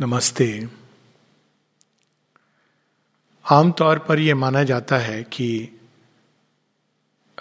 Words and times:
नमस्ते। 0.00 0.68
आमतौर 3.50 3.98
पर 3.98 4.18
यह 4.18 4.34
माना 4.34 4.62
जाता 4.62 4.98
है 4.98 5.22
कि 5.22 5.68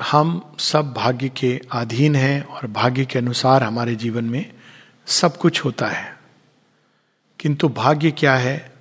हम 0.02 0.56
सब 0.60 0.94
भाग्य 0.94 1.30
के 1.30 1.62
अधीन 1.72 2.16
हैं 2.16 2.44
और 2.44 2.68
भाग्य 2.68 3.06
के 3.06 3.20
अनुसार 3.20 3.64
हमारे 3.64 3.96
जीवन 3.96 4.24
में 4.24 4.54
सब 5.06 5.38
कुछ 5.38 5.66
होता 5.66 5.88
है। 5.88 6.20
किंतु 7.40 7.70
भाग्य 7.70 8.12
क्या 8.12 8.36
है? 8.36 8.74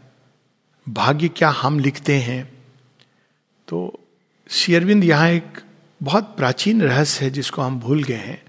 भाग्य 0.89 1.29
क्या 1.29 1.49
हम 1.49 1.79
लिखते 1.79 2.19
हैं? 2.19 2.65
तो 3.69 4.01
शेयरविंद 4.51 5.05
यहाँ 5.05 5.29
एक 5.29 5.61
बहुत 6.03 6.37
प्राचीन 6.37 6.83
रहस्य 6.83 7.25
है 7.25 7.31
जिसको 7.31 7.63
हम 7.63 7.81
भूल 7.81 8.03
गए 8.03 8.17
हैं। 8.17 8.45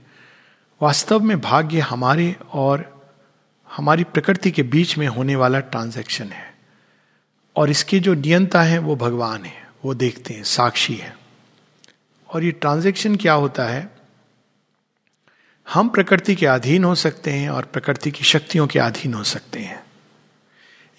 वास्तव 0.82 1.20
में 1.20 1.42
भाग्य 1.42 1.80
हमारे 1.80 2.36
और 2.52 2.97
हमारी 3.72 4.04
प्रकृति 4.04 4.52
के 4.52 4.64
बीच 4.64 4.98
में 4.98 5.08
होने 5.08 5.36
वाला 5.36 5.60
ट्रांजैक्शन 5.60 6.26
है। 6.26 6.56
और 7.56 7.70
इसके 7.70 8.00
जो 8.00 8.14
नियंता 8.14 8.62
है, 8.62 8.78
वो 8.78 8.96
भगवान 8.96 9.46
है, 9.46 9.68
वो 9.86 9.94
देखते 9.94 10.34
हैं, 10.34 10.44
साक्षी 10.44 10.96
है। 10.96 11.18
और 12.30 12.44
ये 12.44 12.52
ट्रांजैक्शन 12.52 13.16
क्या 13.16 13.34
होता 13.34 13.64
है? 13.64 13.92
हम 15.74 15.90
प्रकृति 15.90 16.36
के 16.36 16.46
अधीन 16.46 16.84
हो 16.84 16.96
सकते 16.96 17.32
हैं 17.32 17.50
और 17.50 17.66
प्रकृति 17.66 18.12
की 18.12 18.24
शक्तियों 18.24 18.68
के 18.68 18.80
अधीन 18.80 19.14
हो 19.14 19.24
सकते 19.24 19.60
हैं। 19.60 19.84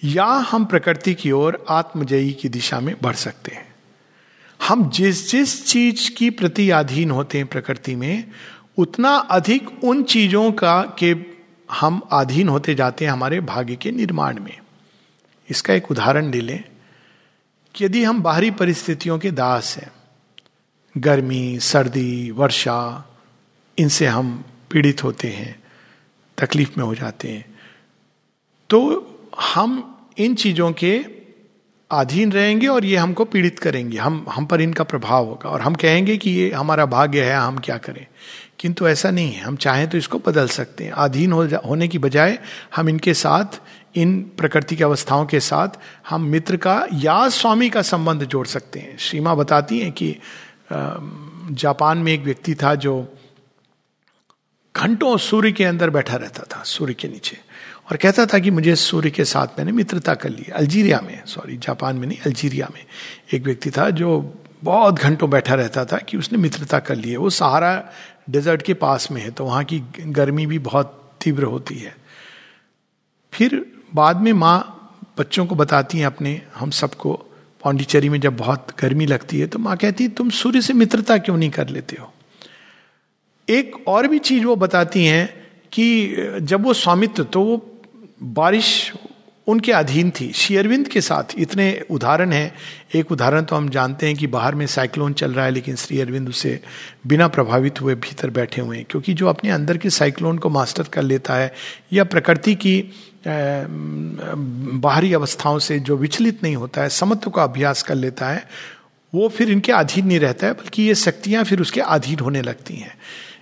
या 0.03 0.25
हम 0.25 0.65
प्रकृति 0.65 1.13
की 1.13 1.31
ओर 1.31 1.65
आत्मजयी 1.69 2.33
की 2.33 2.49
दिशा 2.49 2.79
में 2.79 2.95
बढ़ 3.01 3.15
सकते 3.15 3.55
हैं। 3.55 3.75
हम 4.67 4.89
जिस 4.89 5.31
जिस 5.31 5.67
चीज़ 5.67 6.11
की 6.11 6.29
प्रति 6.29 6.69
अधीन 6.69 7.11
होते 7.11 7.37
हैं 7.37 7.47
प्रकृति 7.47 7.95
में, 7.95 8.31
उतना 8.77 9.09
अधिक 9.09 9.83
उन 9.83 10.03
चीज़ों 10.03 10.51
का 10.51 10.81
के 10.81 11.38
हम 11.69 11.99
अधीन 12.11 12.49
होते 12.49 12.75
जाते 12.75 13.05
हैं 13.05 13.11
हमारे 13.11 13.39
भाग्य 13.41 13.75
के 13.75 13.91
निर्माण 13.91 14.39
में। 14.39 14.57
इसका 15.49 15.73
एक 15.73 15.91
उदाहरण 15.91 16.31
ले 16.31 16.41
लें 16.41 16.63
कि 17.75 17.85
यदि 17.85 18.03
हम 18.03 18.21
बाहरी 18.21 18.51
परिस्थितियों 18.51 19.17
के 19.19 19.31
दास 19.31 19.77
हैं, 19.77 19.91
गर्मी, 20.95 21.59
सर्दी, 21.59 22.31
वर्षा, 22.31 23.05
इनसे 23.77 24.05
हम 24.05 24.43
पीड़ित 24.71 25.03
होते 25.03 25.27
हैं, 25.27 25.63
तकलीफ़ 26.37 26.71
में 26.77 26.85
हो 26.85 26.95
जाते 26.95 27.31
हैं 27.31 27.45
तो 28.69 28.79
हम 29.53 29.71
इन 30.17 30.35
चीज़ों 30.35 30.71
के 30.73 30.97
अधीन 31.91 32.31
रहेंगे 32.31 32.67
और 32.67 32.85
ये 32.85 32.97
हमको 32.97 33.25
पीड़ित 33.25 33.59
करेंगे। 33.59 33.97
हम 33.97 34.25
हम 34.29 34.45
पर 34.45 34.61
इनका 34.61 34.83
प्रभाव 34.83 35.25
होगा 35.25 35.49
और 35.49 35.61
हम 35.61 35.75
कहेंगे 35.75 36.17
कि 36.17 36.29
ये 36.29 36.51
हमारा 36.51 36.85
भाग्य 36.85 37.23
है, 37.23 37.35
हम 37.35 37.57
क्या 37.57 37.77
करें? 37.77 38.05
किंतु 38.59 38.87
ऐसा 38.87 39.11
नहीं 39.11 39.31
है। 39.31 39.41
हम 39.41 39.55
चाहें 39.55 39.87
तो 39.89 39.97
इसको 39.97 40.19
बदल 40.19 40.47
सकते 40.47 40.83
हैं। 40.83 40.91
अधीन 40.91 41.31
हो 41.31 41.43
होने 41.65 41.87
की 41.87 41.97
बजाय 41.97 42.39
हम 42.75 42.89
इनके 42.89 43.13
साथ, 43.13 43.59
इन 43.95 44.21
प्रकृति 44.37 44.75
की 44.75 44.83
अवस्थाओं 44.83 45.25
के 45.25 45.39
साथ 45.39 45.79
हम 46.09 46.25
मित्र 46.25 46.57
का 46.57 46.85
या 46.93 47.29
स्वामी 47.29 47.69
का 47.69 47.81
संबंध 47.81 48.23
जोड़ 48.23 48.47
सकते 48.47 48.79
हैं। 48.79 48.97
श्रीमा 48.97 49.35
बताती 49.35 49.79
हैं 49.79 49.91
कि 49.91 50.15
जापान 51.51 51.97
में 51.97 52.13
एक 52.13 52.23
व्यक्ति 52.23 52.55
था 52.55 52.75
जो 52.75 53.13
घंटों 54.75 55.17
सूर्य 55.17 55.51
के 55.51 55.63
अंदर 55.65 55.89
बैठा 55.89 56.15
रहता 56.15 56.43
था, 56.45 56.63
सूर्य 56.63 56.93
के 56.93 57.07
नीचे। 57.07 57.37
और 57.91 57.97
कहता 57.97 58.25
था 58.25 58.39
कि 58.39 58.51
मुझे 58.51 58.75
सूर्य 58.75 59.09
के 59.09 59.25
साथ 59.25 59.57
मैंने 59.57 59.71
मित्रता 59.71 60.13
कर 60.15 60.29
ली, 60.29 60.45
अल्जीरिया 60.55 60.99
में, 61.01 61.21
सॉरी, 61.25 61.57
जापान 61.57 61.95
में 61.95 62.07
नहीं, 62.07 62.17
अल्जीरिया 62.25 62.67
में। 62.73 62.83
एक 63.33 63.43
व्यक्ति 63.43 63.71
था 63.71 63.89
जो 63.89 64.35
बहुत 64.63 64.99
घंटों 64.99 65.29
बैठा 65.29 65.55
रहता 65.55 65.85
था 65.85 65.97
कि 65.99 66.17
उसने 66.17 66.37
मित्रता 66.37 66.79
कर 66.79 66.95
ली 66.95 67.11
है। 67.11 67.17
वो 67.17 67.29
सहारा 67.29 67.71
डेजर्ट 68.29 68.61
के 68.61 68.73
पास 68.73 69.11
में 69.11 69.21
है 69.21 69.29
तो 69.31 69.45
वहाँ 69.45 69.63
की 69.63 69.79
गर्मी 69.99 70.45
भी 70.45 70.59
बहुत 70.59 70.95
तीव्र 71.21 71.43
होती 71.43 71.75
है। 71.75 71.95
फिर 73.33 73.65
बाद 73.95 74.17
में 74.17 74.31
माँ 74.33 74.75
बच्चों 75.17 75.45
को 75.45 75.55
बताती 75.55 75.97
हैं 75.97 76.05
अपने, 76.05 76.41
हम 76.55 76.69
सबको 76.71 77.13
पाण्डिचेरी 77.63 78.09
में 78.09 78.19
जब 78.21 78.37
बहुत 78.37 78.67
गर्मी 78.79 79.05
लगती 79.05 79.39
है 79.39 79.47
तो 79.47 79.59
माँ 79.59 79.75
कहती 79.77 80.03
है, 80.03 80.09
तुम 80.09 80.29
सूर्य 80.29 80.61
से 80.61 80.73
मित्रता 80.73 81.17
क्यों 81.17 81.37
नहीं 81.37 81.49
कर 81.49 81.69
लेते 81.69 81.97
हो? 81.99 82.13
एक 83.49 83.87
और 83.87 84.07
भी 84.07 84.19
चीज़ 84.19 84.45
वो 84.45 84.55
बताती 84.55 85.05
हैं 85.05 85.27
कि 85.71 86.15
जब 86.41 86.63
वो 86.63 86.73
स्वामित्व 86.73 87.23
तो 87.23 87.41
वो 87.41 87.81
बारिश 88.23 88.91
उनके 89.47 89.71
अधीन 89.71 90.09
थी। 90.11 90.31
शेयरविंद 90.33 90.87
के 90.87 91.01
साथ 91.01 91.33
इतने 91.37 91.85
उदाहरण 91.91 92.31
हैं। 92.31 92.53
एक 92.95 93.11
उदाहरण 93.11 93.43
तो 93.43 93.55
हम 93.55 93.69
जानते 93.69 94.07
हैं 94.07 94.15
कि 94.15 94.27
बाहर 94.27 94.55
में 94.55 94.65
साइक्लोन 94.67 95.13
चल 95.13 95.31
रहा 95.33 95.45
है, 95.45 95.51
लेकिन 95.51 95.75
श्री 95.75 95.99
अरविंद 96.01 96.29
उसे 96.29 96.59
बिना 97.07 97.27
प्रभावित 97.27 97.81
हुए 97.81 97.95
भीतर 97.95 98.29
बैठे 98.29 98.61
हुए 98.61 98.77
हैं। 98.77 98.85
क्योंकि 98.89 99.13
जो 99.13 99.27
अपने 99.27 99.49
अंदर 99.49 99.77
के 99.77 99.89
साइक्लोन 99.89 100.37
को 100.37 100.49
मास्टर 100.49 100.83
कर 100.83 101.01
लेता 101.01 101.35
है, 101.35 101.53
या 101.93 102.03
प्रकृति 102.03 102.55
की 102.55 102.83
बाहरी 104.81 105.13
अवस्थाओं 105.13 105.59
से 105.59 105.79
जो 105.79 105.97
विचलित 105.97 106.43
नहीं 106.43 106.55
होता 106.55 106.81
है, 106.81 106.89
समत्व 106.89 107.29
का 107.29 107.43
अभ्यास 107.43 107.83
कर 107.83 107.95
लेता 107.95 108.29
है, 108.29 108.47
वो 109.13 109.29
फिर 109.29 109.49
इनके 109.49 109.71
अधीन 109.71 110.07
नहीं 110.07 110.19
रहता 110.19 110.47
है, 110.47 110.53
बल्कि 110.53 110.83
ये 110.83 110.95
शक्तियाँ 110.95 111.43
फिर 111.43 111.61
उसके 111.61 111.81
अधीन 111.81 112.19
होने 112.19 112.41
लगती 112.41 112.75
हैं। 112.75 112.93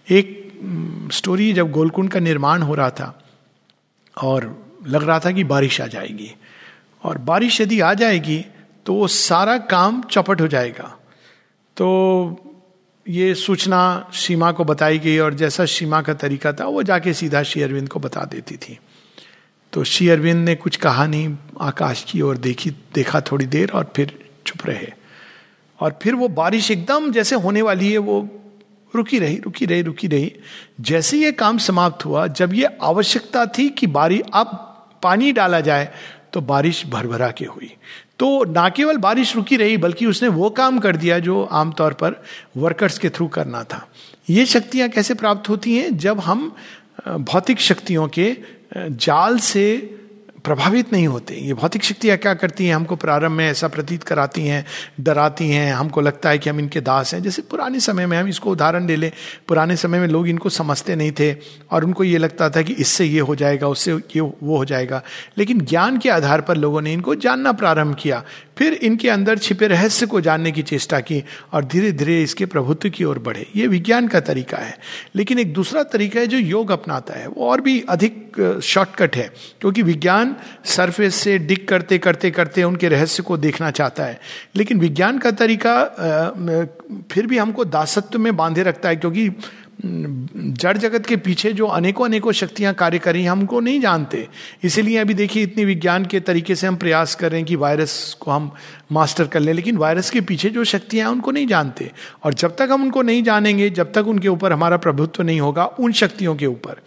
एक 0.09 1.09
स्टोरी 1.13 1.53
जब 1.53 1.71
गोलकुंड 1.71 2.09
का 2.09 2.19
निर्माण 2.19 2.61
हो 2.61 2.75
रहा 2.75 2.89
था 2.89 3.25
और 4.17 4.45
लग 4.87 5.03
रहा 5.03 5.19
था 5.19 5.31
कि 5.31 5.43
बारिश 5.43 5.81
आ 5.81 5.87
जाएगी 5.87 6.31
और 7.03 7.17
बारिश 7.17 7.61
यदि 7.61 7.79
आ 7.79 7.93
जाएगी 7.93 8.45
तो 8.85 8.93
वो 8.93 9.07
सारा 9.07 9.57
काम 9.57 10.01
चौपट 10.01 10.41
हो 10.41 10.47
जाएगा। 10.47 10.97
तो 11.77 12.43
ये 13.05 13.33
सूचना 13.35 14.09
सीमा 14.13 14.51
को 14.51 14.63
बताई 14.63 14.99
गई 14.99 15.17
और 15.17 15.33
जैसा 15.33 15.65
सीमा 15.65 16.01
का 16.01 16.13
तरीका 16.13 16.53
था, 16.53 16.65
वो 16.65 16.83
जाके 16.83 17.13
सीधा 17.13 17.43
श्री 17.43 17.61
अरविंद 17.61 17.89
को 17.89 17.99
बता 17.99 18.23
देती 18.25 18.57
थी। 18.57 18.77
तो 19.73 19.83
श्री 19.83 20.09
अरविंद 20.09 20.45
ने 20.45 20.55
कुछ 20.55 20.75
कहा 20.75 21.05
नहीं, 21.05 21.37
आकाश 21.61 22.05
की 22.09 22.21
ओर 22.21 22.37
देखी, 22.37 22.69
देखा 22.69 23.21
थोड़ी 23.21 23.45
देर 23.45 23.71
और 23.71 23.91
फिर 23.95 24.17
चुप 24.45 24.65
रहे। 24.65 24.91
और 25.79 25.99
फिर 26.01 26.15
वो 26.15 26.27
बारिश 26.27 26.71
एकदम 26.71 27.11
जैसे 27.11 27.35
होने 27.35 27.61
वाली 27.61 27.91
है, 27.91 27.97
वो 27.97 28.29
रुकी 28.97 29.19
रही 29.19 29.37
रुकी 29.37 29.65
रही 29.65 29.81
रुकी 29.81 30.07
रही। 30.07 30.31
जैसे 30.81 31.17
ये 31.17 31.31
काम 31.33 31.57
समाप्त 31.57 32.05
हुआ, 32.05 32.27
जब 32.29 32.53
ये 32.53 32.77
आवश्यकता 32.83 33.45
थी 33.47 33.69
कि 33.69 33.87
बारी 33.89 34.21
अब 34.33 34.47
पानी 35.03 35.31
डाला 35.31 35.61
जाए 35.61 35.89
तो 36.33 36.41
बारिश 36.41 36.85
भरभरा 36.87 37.29
के 37.31 37.45
हुई। 37.45 37.71
तो 38.19 38.43
ना 38.45 38.67
केवल 38.69 38.97
बारिश 38.97 39.35
रुकी 39.35 39.57
रही, 39.57 39.77
बल्कि 39.77 40.05
उसने 40.05 40.29
वो 40.29 40.49
काम 40.49 40.79
कर 40.79 40.95
दिया 40.95 41.19
जो 41.19 41.43
आमतौर 41.43 41.93
पर 41.93 42.21
वर्कर्स 42.57 42.97
के 42.99 43.09
थ्रू 43.09 43.27
करना 43.27 43.63
था। 43.63 43.87
ये 44.29 44.45
शक्तियाँ 44.45 44.89
कैसे 44.89 45.13
प्राप्त 45.13 45.49
होती 45.49 45.75
हैं? 45.77 45.97
जब 45.97 46.19
हम 46.19 46.51
भौतिक 47.07 47.59
शक्तियों 47.59 48.07
के 48.07 48.35
जाल 48.77 49.37
से 49.39 49.65
प्रभावित 50.47 50.93
नहीं 50.93 51.07
होते। 51.07 51.35
ये 51.35 51.53
भौतिक 51.53 51.83
शक्तियाँ 51.83 52.17
क्या 52.17 52.33
करती 52.33 52.67
हैं? 52.67 52.75
हमको 52.75 52.95
प्रारंभ 52.95 53.31
में 53.31 53.51
ऐसा 53.51 53.67
प्रतीत 53.67 54.03
कराती 54.03 54.47
हैं, 54.47 54.65
डराती 54.99 55.49
हैं, 55.49 55.73
हमको 55.73 56.01
लगता 56.01 56.29
है 56.29 56.37
कि 56.37 56.49
हम 56.49 56.59
इनके 56.59 56.81
दास 56.81 57.13
हैं। 57.13 57.23
जैसे 57.23 57.41
पुराने 57.41 57.79
समय 57.79 58.05
में 58.05 58.17
हम 58.17 58.27
इसको 58.27 58.51
उदाहरण 58.51 58.87
ले 58.87 58.95
लें। 58.95 59.11
पुराने 59.47 59.75
समय 59.75 59.99
में 59.99 60.07
लोग 60.07 60.27
इनको 60.27 60.49
समझते 60.49 60.95
नहीं 60.95 61.11
थे 61.11 61.35
और 61.71 61.85
उनको 61.85 62.03
ये 62.03 62.17
लगता 62.17 62.49
था 62.49 62.61
कि 62.61 62.73
इससे 62.73 63.05
ये 63.05 63.19
हो 63.19 63.35
जाएगा, 63.35 63.67
उससे 63.67 63.93
ये 63.93 64.19
वो 64.21 64.57
हो 64.57 64.65
जाएगा। 64.65 65.03
लेकिन 65.37 65.61
ज्ञान 65.61 65.97
के 65.97 66.09
आधार 66.09 66.41
पर 66.41 66.57
लोगों 66.57 66.81
ने 66.81 66.93
इनको 66.93 67.15
जानना 67.15 67.51
प्रारंभ 67.51 67.95
किया। 67.95 68.23
फिर 68.57 68.73
इनके 68.73 69.09
अंदर 69.09 69.37
छिपे 69.37 69.67
रहस्य 69.67 70.05
को 70.05 70.21
जानने 70.21 70.51
की 70.51 70.61
चेष्टा 70.61 70.99
की 70.99 71.23
और 71.53 71.65
धीरे 71.65 71.91
धीरे 71.91 72.23
इसके 72.23 72.45
प्रभुत्व 72.45 72.89
की 72.89 73.03
ओर 73.03 73.19
बढ़े। 73.19 73.47
ये 73.55 73.67
विज्ञान 73.67 74.07
का 74.07 74.19
तरीका 74.19 74.57
है। 74.57 74.77
लेकिन 75.15 75.39
एक 75.39 75.53
दूसरा 75.53 75.83
तरीका 75.83 76.19
है 76.19 76.27
जो 76.27 76.37
योग 76.37 76.71
अपनाता 76.71 77.13
है। 77.13 77.27
वो 77.27 77.49
और 77.49 77.61
भी 77.61 77.83
अधिक 77.89 78.26
शॉर्टकट 78.39 79.15
है, 79.15 79.29
क्योंकि 79.61 79.81
विज्ञान 79.81 80.35
सरफेस 80.65 81.15
से 81.15 81.37
डिक 81.39 81.67
करते 81.69 81.97
करते 81.97 82.31
करते 82.31 82.63
उनके 82.63 82.89
रहस्य 82.89 83.23
को 83.23 83.37
देखना 83.37 83.71
चाहता 83.71 84.03
है। 84.03 84.19
लेकिन 84.55 84.79
विज्ञान 84.79 85.17
का 85.17 85.31
तरीका 85.33 85.83
फिर 87.11 87.27
भी 87.27 87.37
हमको 87.37 87.65
दासत्व 87.65 88.19
में 88.19 88.35
बांधे 88.37 88.63
रखता 88.63 88.89
है, 88.89 88.95
क्योंकि 88.95 89.29
जड़ 89.85 90.77
जगत 90.77 91.05
के 91.05 91.15
पीछे 91.15 91.51
जो 91.53 91.65
अनेकों 91.67 92.05
अनेकों 92.05 92.31
शक्तियाँ 92.31 92.73
कार्य 92.73 92.99
करी, 92.99 93.23
हमको 93.25 93.59
नहीं 93.59 93.79
जानते। 93.81 94.27
इसीलिए 94.63 94.97
अभी 94.97 95.13
देखिए, 95.13 95.43
इतनी 95.43 95.65
विज्ञान 95.65 96.05
के 96.05 96.19
तरीके 96.19 96.55
से 96.55 96.67
हम 96.67 96.75
प्रयास 96.75 97.13
कर 97.15 97.31
रहे 97.31 97.39
हैं 97.39 97.47
कि 97.47 97.55
वायरस 97.55 98.17
को 98.19 98.31
हम 98.31 98.51
मास्टर 98.91 99.27
कर 99.27 99.39
लें, 99.39 99.53
लेकिन 99.53 99.77
वायरस 99.77 100.09
के 100.09 100.21
पीछे 100.21 100.49
जो 100.49 100.63
शक्तियाँ 100.63 101.07
हैं, 101.07 101.13
उनको 101.13 101.31
नहीं 101.31 101.47
जानते। 101.47 101.91
और 102.23 102.33
जब 102.33 102.55
तक 102.55 102.69
हम 102.71 102.83
उनको 102.83 103.01
नहीं 103.01 103.23
जानेंगे, 103.23 103.69
जब 103.69 103.91
तक 103.93 104.07
उनके 104.07 104.27
ऊपर 104.27 104.53
हमारा 104.53 104.77
प्रभुत्व 104.77 105.23
नहीं 105.23 105.39
होगा, 105.41 105.65
उन 105.65 105.91
शक्तियों 105.91 106.35
के 106.35 106.45
ऊपर। 106.45 106.81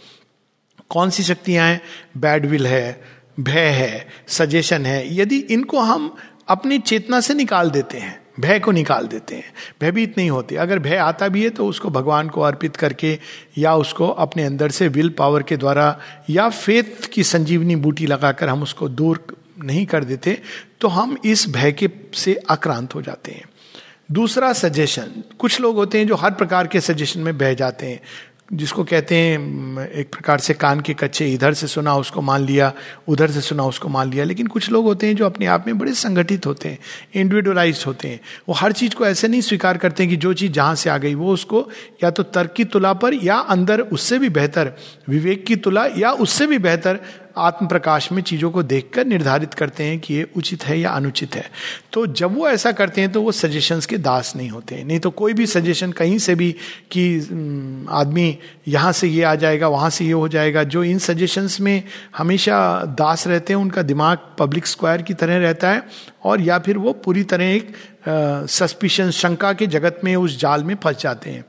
कौन 0.91 1.11
सी 1.11 1.23
शक्तियाँ 1.23 1.67
हैं? 1.67 1.81
बैड 2.17 2.47
विल 2.47 2.67
है, 2.67 3.01
भय 3.41 3.69
है 3.71 4.07
सजेशन 4.29 4.87
है। 4.87 5.15
यदि 5.17 5.39
इनको 5.39 5.81
हम 5.81 6.15
अपनी 6.49 6.79
चेतना 6.81 7.21
से 7.21 7.35
निकाल 7.35 7.71
देते 7.71 7.99
हैं, 7.99 8.19
भय 8.41 8.59
को 8.59 8.73
निकाल 8.73 9.07
देते 9.07 9.35
हैं, 9.35 9.53
भयभीत 9.81 10.17
नहीं 10.19 10.31
होते। 10.31 10.57
अगर 10.57 10.79
भय 10.79 10.97
आता 10.97 11.29
भी 11.29 11.43
है 11.45 11.51
तो 11.51 11.67
उसको 11.67 11.91
भगवान 11.91 12.29
को 12.29 12.41
अर्पित 12.41 12.77
करके 12.77 13.19
या 13.59 13.75
उसको 13.75 14.09
अपने 14.09 14.45
अंदर 14.45 14.71
से 14.71 14.89
विल 14.89 15.09
पावर 15.09 15.43
के 15.43 15.57
द्वारा 15.57 15.99
या 16.31 16.49
फेथ 16.49 17.07
की 17.13 17.25
संजीवनी 17.25 17.77
बूटी 17.77 18.07
लगाकर 18.07 18.49
हम 18.49 18.63
उसको 18.63 18.89
दूर 18.91 19.25
नहीं 19.65 19.85
कर 19.87 20.05
देते 20.05 20.39
तो 20.81 20.89
हम 20.89 21.17
इस 21.25 21.49
भय 21.51 21.73
के 21.73 21.91
से 22.15 22.39
आक्रांत 22.51 22.95
हो 22.95 23.03
जाते 23.03 23.33
हैं। 23.33 23.45
दूसरा 24.13 24.53
सजेशन 24.53 25.23
कुछ 25.39 25.61
लोग 25.61 25.77
होते 25.77 25.99
हैं 25.99 26.07
जो 26.07 26.15
हर 26.15 26.31
प्रकार 26.31 26.67
के 26.67 26.81
सजेशन 26.81 27.21
में 27.21 27.37
बह 27.39 27.53
जाते 27.55 27.87
हैं। 27.87 28.01
जिसको 28.53 28.85
कहते 28.85 29.15
हैं, 29.15 29.89
एक 29.89 30.13
प्रकार 30.13 30.39
से 30.39 30.55
कान 30.55 30.81
के 30.81 30.95
कच्चे, 30.95 31.27
इधर 31.27 31.55
से 31.55 31.67
सुना 31.67 31.95
उसको 31.97 32.21
मान 32.21 32.45
लिया, 32.45 32.73
उधर 33.09 33.31
से 33.31 33.41
सुना 33.41 33.65
उसको 33.65 33.89
मान 33.89 34.11
लिया। 34.11 34.25
लेकिन 34.25 34.47
कुछ 34.47 34.71
लोग 34.71 34.85
होते 34.85 35.07
हैं 35.07 35.17
जो 35.17 35.27
अपने 35.27 35.47
आप 35.47 35.65
में 35.67 35.79
बड़े 35.79 35.93
संगठित 35.93 36.47
होते 36.47 36.69
हैं 36.69 36.79
इंडिविजुअलाइज 37.15 37.85
होते 37.87 38.09
हैं। 38.09 38.21
वो 38.49 38.55
हर 38.55 38.73
चीज़ 38.73 38.95
को 38.95 39.07
ऐसे 39.07 39.29
नहीं 39.29 39.41
स्वीकार 39.41 39.79
करते 39.79 40.03
हैं 40.03 40.11
कि 40.11 40.17
जो 40.17 40.33
चीज़ 40.33 40.53
जहाँ 40.53 40.75
से 40.75 40.91
आ 40.91 40.99
गई, 40.99 41.15
वो 41.15 41.33
उसको 41.33 41.69
या 42.05 42.11
तो 42.11 42.23
तर्क 42.23 42.53
की 42.53 42.65
तुला 42.65 42.93
पर 42.93 43.15
या 43.15 43.37
अंदर 43.37 43.81
उससे 43.81 44.19
भी 44.19 44.29
बेहतर, 44.29 44.73
विवेक 45.09 45.47
की 45.47 45.57
तुला 45.57 45.87
या 45.99 46.11
उससे 46.13 46.47
भी 46.47 46.59
बेहतर 46.59 47.01
आत्म 47.39 47.67
प्रकाश 47.67 48.11
में 48.13 48.23
चीज़ों 48.23 48.51
को 48.51 48.63
देखकर 48.63 49.07
निर्धारित 49.07 49.55
करते 49.55 49.85
हैं 49.85 49.99
कि 50.01 50.15
ये 50.15 50.27
उचित 50.37 50.65
है 50.65 50.79
या 50.81 50.91
अनुचित 50.91 51.35
है। 51.35 51.45
तो 51.93 52.07
जब 52.07 52.37
वो 52.37 52.49
ऐसा 52.49 52.73
करते 52.73 53.01
हैं 53.01 53.13
तो 53.13 53.23
वो 53.23 53.33
सजेशंस 53.33 53.87
के 53.87 53.99
दास 53.99 54.33
नहीं 54.37 54.49
होते 54.49 54.83
नहीं 54.85 54.99
तो 55.01 55.11
कोई 55.13 55.33
भी 55.33 55.47
सजेशन 55.47 55.93
कहीं 55.93 56.19
से 56.19 56.35
भी 56.35 56.51
कि 56.91 57.19
आदमी 57.91 58.39
यहाँ 58.69 58.93
से 58.93 59.09
ये 59.09 59.23
आ 59.23 59.35
जाएगा, 59.35 59.69
वहाँ 59.69 59.91
से 59.91 60.05
ये 60.05 60.13
हो 60.13 60.29
जाएगा, 60.29 60.65
जो 60.65 60.85
इन 60.85 60.99
सजेशंस 61.01 61.61
में 61.61 61.83
हमेशा 62.17 62.85
दास 62.99 63.27
रहते 63.27 63.53
हैं, 63.53 63.61
उनका 63.61 63.83
दिमाग 63.83 64.19
पब्लिक 64.39 64.67
स्क्वायर 64.67 65.03
की 65.03 65.15
तरह 65.15 65.39
रहता 65.39 65.71
है 65.71 65.83
और 66.25 66.41
या 66.41 66.59
फिर 66.59 66.79
वो 66.79 66.93
पूरी 66.95 67.23
तरह 67.25 67.45
एक 67.47 67.75
सस्पिशन 68.49 69.11
शंका 69.13 69.53
के 69.53 69.67
जगत 69.69 70.01
में, 70.05 70.15
उस 70.17 70.39
जाल 70.41 70.65
में 70.65 70.75
फंस 70.75 71.01
जाते 71.01 71.31
हैं। 71.31 71.45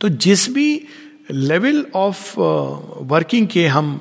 तो 0.00 0.08
जिस 0.08 0.48
भी 0.54 0.86
लेवल 1.30 1.84
ऑफ़ 1.94 2.34
वर्किंग 2.38 3.46
के 3.48 3.66
हम 3.66 4.00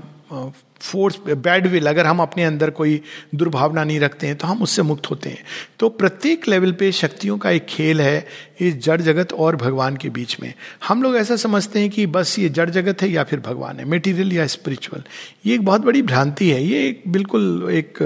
फोर्स 0.81 1.17
बैड 1.27 1.67
विल 1.67 1.87
अगर 1.87 2.05
हम 2.05 2.19
अपने 2.19 2.43
अंदर 2.43 2.69
कोई 2.69 2.99
दुर्भावना 3.35 3.83
नहीं 3.83 3.99
रखते 3.99 4.27
हैं 4.27 4.35
तो 4.35 4.47
हम 4.47 4.61
उससे 4.61 4.81
मुक्त 4.81 5.09
होते 5.09 5.29
हैं। 5.29 5.43
तो 5.79 5.89
प्रत्येक 5.91 6.47
लेवल 6.47 6.71
पे 6.71 6.91
शक्तियों 6.91 7.37
का 7.37 7.51
एक 7.51 7.65
खेल 7.65 8.01
है 8.01 8.25
इस 8.61 8.77
जड़ 8.77 8.99
जगत 9.01 9.33
और 9.33 9.55
भगवान 9.55 9.97
के 9.97 10.09
बीच 10.09 10.37
में। 10.41 10.53
हम 10.87 11.03
लोग 11.03 11.15
ऐसा 11.15 11.35
समझते 11.35 11.79
हैं 11.79 11.89
कि 11.89 12.05
बस 12.07 12.37
ये 12.39 12.49
जड़ 12.49 12.69
जगत 12.69 13.01
है 13.01 13.09
या 13.09 13.23
फिर 13.23 13.39
भगवान 13.39 13.79
है 13.79 13.85
मेटीरियल 13.85 14.33
या 14.33 14.47
स्पिरिचुअल 14.47 15.03
ये 15.45 15.55
एक 15.55 15.65
बहुत 15.65 15.81
बड़ी 15.81 16.01
भ्रांति 16.01 16.49
है। 16.49 16.63
ये 16.63 16.87
एक 16.87 17.03
बिल्कुल 17.07 17.67
एक 17.71 17.97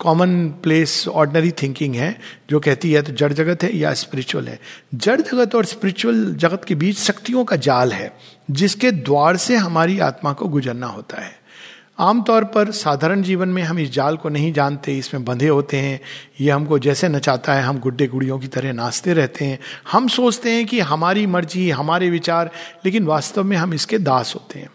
कॉमन 0.00 0.30
प्लेस 0.62 1.06
ऑर्डनरी 1.08 1.50
थिंकिंग 1.52 1.94
है, 1.94 2.16
जो 2.50 2.60
कहती 2.60 2.90
है 2.92 3.02
तो 3.02 3.12
जड़ 3.12 3.32
जगत 3.32 3.62
है 3.62 3.76
या 3.76 3.92
स्पिरिचुअल 3.94 4.48
है। 4.48 4.58
जड़ 4.94 5.20
जगत 5.20 5.54
और 5.54 5.64
स्पिरिचुअल 5.64 6.24
जगत 6.34 6.64
के 6.64 6.74
बीच 6.74 6.98
शक्तियों 6.98 7.44
का 7.44 7.56
जाल 7.56 7.92
है। 7.92 8.12
जिसके 8.50 8.90
द्वार 8.90 9.36
से 9.36 9.56
हमारी 9.56 9.98
आत्मा 9.98 10.32
को 10.32 10.48
गुजरना 10.48 10.86
होता 10.86 11.22
है। 11.22 11.44
आमतौर 11.98 12.44
पर 12.44 12.70
साधारण 12.70 13.22
जीवन 13.22 13.48
में 13.48 13.62
हम 13.62 13.78
इस 13.78 13.90
जाल 13.90 14.16
को 14.16 14.28
नहीं 14.28 14.52
जानते, 14.52 14.98
इसमें 14.98 15.24
बंधे 15.24 15.48
होते 15.48 15.76
हैं। 15.76 16.00
ये 16.40 16.50
हमको 16.50 16.78
जैसे 16.78 17.08
नचाता 17.08 17.54
है, 17.54 17.62
हम 17.62 17.78
गुड्डे 17.78 18.06
गुड़ियों 18.06 18.38
की 18.38 18.46
तरह 18.46 18.72
नाचते 18.72 19.12
रहते 19.12 19.44
हैं। 19.44 19.58
हम 19.92 20.08
सोचते 20.08 20.50
हैं 20.50 20.66
कि 20.66 20.80
हमारी 20.80 21.26
मर्ज़ी, 21.26 21.70
हमारे 21.70 22.10
विचार, 22.10 22.50
लेकिन 22.84 23.04
वास्तव 23.04 23.44
में 23.44 23.56
हम 23.56 23.74
इसके 23.74 23.98
दास 23.98 24.34
होते 24.34 24.58
हैं। 24.58 24.70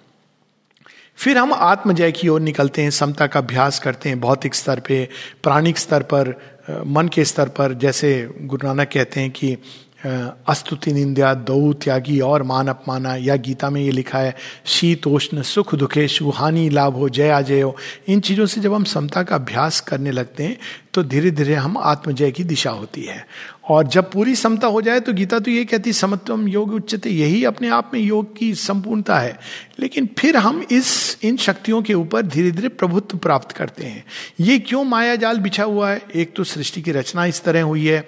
फिर 1.16 1.38
हम 1.38 1.54
आत्मजय 1.54 2.12
की 2.12 2.28
ओर 2.28 2.42
निकलते 2.42 2.82
हैं, 2.82 2.90
समता 2.90 3.28
का 3.28 3.40
अभ्यास 3.40 3.80
करते 3.80 4.10
हैं, 4.10 4.20
भौतिक 4.20 4.56
स्तर 4.56 4.80
पे, 4.80 5.10
प्राणिक 5.44 5.78
स्तर 5.78 6.04
पर 6.04 6.42
मन 6.88 7.08
के 7.08 7.26
स्तर 7.26 7.50
पर। 7.50 7.74
जैसे 7.74 8.34
गुरु 8.42 8.68
नानक 8.68 8.90
कहते 8.94 9.20
हैं 9.20 9.32
कि 9.32 9.58
अस्तुति 10.00 10.92
निंदा 10.94 11.34
दौ 11.34 11.74
त्यागी 11.74 12.20
और 12.20 12.44
मान 12.44 12.68
अपमाना। 12.68 13.16
या 13.16 13.36
गीता 13.38 13.70
में 13.70 13.82
ये 13.82 13.92
लिखा 13.92 14.20
है 14.20 14.36
शीतोष्ण 14.66 15.42
सुख 15.42 15.76
दुखे, 15.76 16.08
सुहानी 16.08 16.70
लाभ 16.70 16.96
हो 16.96 17.10
जय। 17.10 17.30
अजय 17.30 17.62
हो 17.62 17.76
इन 18.08 18.20
चीज़ों 18.20 18.46
से 18.46 18.62
जब 18.62 18.74
हम 18.74 18.84
समता 18.84 19.24
का 19.24 19.36
अभ्यास 19.36 19.80
करने 19.82 20.12
लगते 20.12 20.44
हैं 20.44 20.58
तो 20.94 21.04
धीरे 21.04 21.32
धीरे 21.32 21.56
हम 21.56 21.78
आत्मजय 21.78 22.32
की 22.32 22.44
दिशा 22.44 22.72
होती 22.72 23.02
है। 23.02 23.26
और 23.70 23.88
जब 23.88 24.12
पूरी 24.12 24.36
समता 24.36 24.68
हो 24.68 24.82
जाए 24.82 25.00
तो 25.00 25.14
गीता 25.14 25.40
तो 25.40 25.52
ये 25.52 25.66
कहती, 25.66 25.94
समत्वम 25.94 26.48
योग 26.48 26.74
उच्चते 26.74 27.10
यही 27.10 27.44
अपने 27.46 27.70
आप 27.70 27.92
में 27.94 28.00
योग 28.00 28.38
की 28.38 28.54
संपूर्णता 28.56 29.20
है। 29.20 29.38
लेकिन 29.80 30.10
फिर 30.20 30.38
हम 30.38 30.66
इस, 30.72 31.18
इन 31.24 31.38
शक्तियों 31.38 31.82
के 31.82 31.94
ऊपर 31.94 32.22
धीरे 32.22 32.52
धीरे 32.52 32.70
प्रभुत्व 32.70 33.18
प्राप्त 33.18 33.52
करते 33.52 33.86
हैं। 33.86 34.04
ये 34.40 34.60
क्यों 34.60 34.84
माया 34.84 35.16
जाल 35.16 35.38
बिछा 35.38 35.64
हुआ 35.64 35.92
है? 35.92 36.02
एक 36.16 36.36
तो 36.36 36.44
सृष्टि 36.44 36.82
की 36.82 36.92
रचना 36.92 37.26
इस 37.26 37.44
तरह 37.44 37.62
हुई 37.62 37.86
है। 37.88 38.08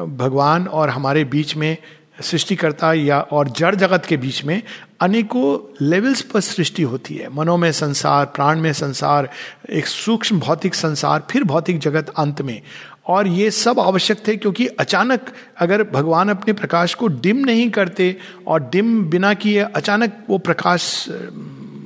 भगवान 0.00 0.66
और 0.66 0.90
हमारे 0.90 1.24
बीच 1.24 1.56
में 1.56 1.76
सृष्टिकर्ता 2.20 2.92
या 2.92 3.20
और 3.20 3.48
जड़ 3.48 3.74
जगत 3.74 4.06
के 4.06 4.16
बीच 4.16 4.44
में 4.44 4.62
अनेकों 5.00 5.74
लेवल्स 5.86 6.22
पर 6.22 6.40
सृष्टि 6.40 6.82
होती 6.82 7.14
है। 7.14 7.34
मनो 7.34 7.56
में 7.56 7.72
संसार, 7.72 8.26
प्राण 8.26 8.60
में 8.60 8.72
संसार, 8.72 9.30
एक 9.70 9.86
सूक्ष्म 9.86 10.40
भौतिक 10.40 10.74
संसार, 10.74 11.22
फिर 11.30 11.44
भौतिक 11.44 11.78
जगत 11.78 12.08
अंत 12.08 12.42
में। 12.42 12.62
और 13.06 13.26
ये 13.26 13.50
सब 13.50 13.80
आवश्यक 13.80 14.18
थे 14.28 14.36
क्योंकि 14.36 14.66
अचानक 14.66 15.20
अगर 15.58 15.82
भगवान 15.82 16.28
अपने 16.28 16.52
प्रकाश 16.52 16.94
को 16.94 17.06
डिम 17.06 17.36
नहीं 17.36 17.70
करते 17.70 18.16
और 18.46 18.68
डिम 18.72 19.04
बिना 19.04 19.34
किए 19.34 19.60
अचानक 19.60 20.24
वो 20.28 20.38
प्रकाश 20.38 21.06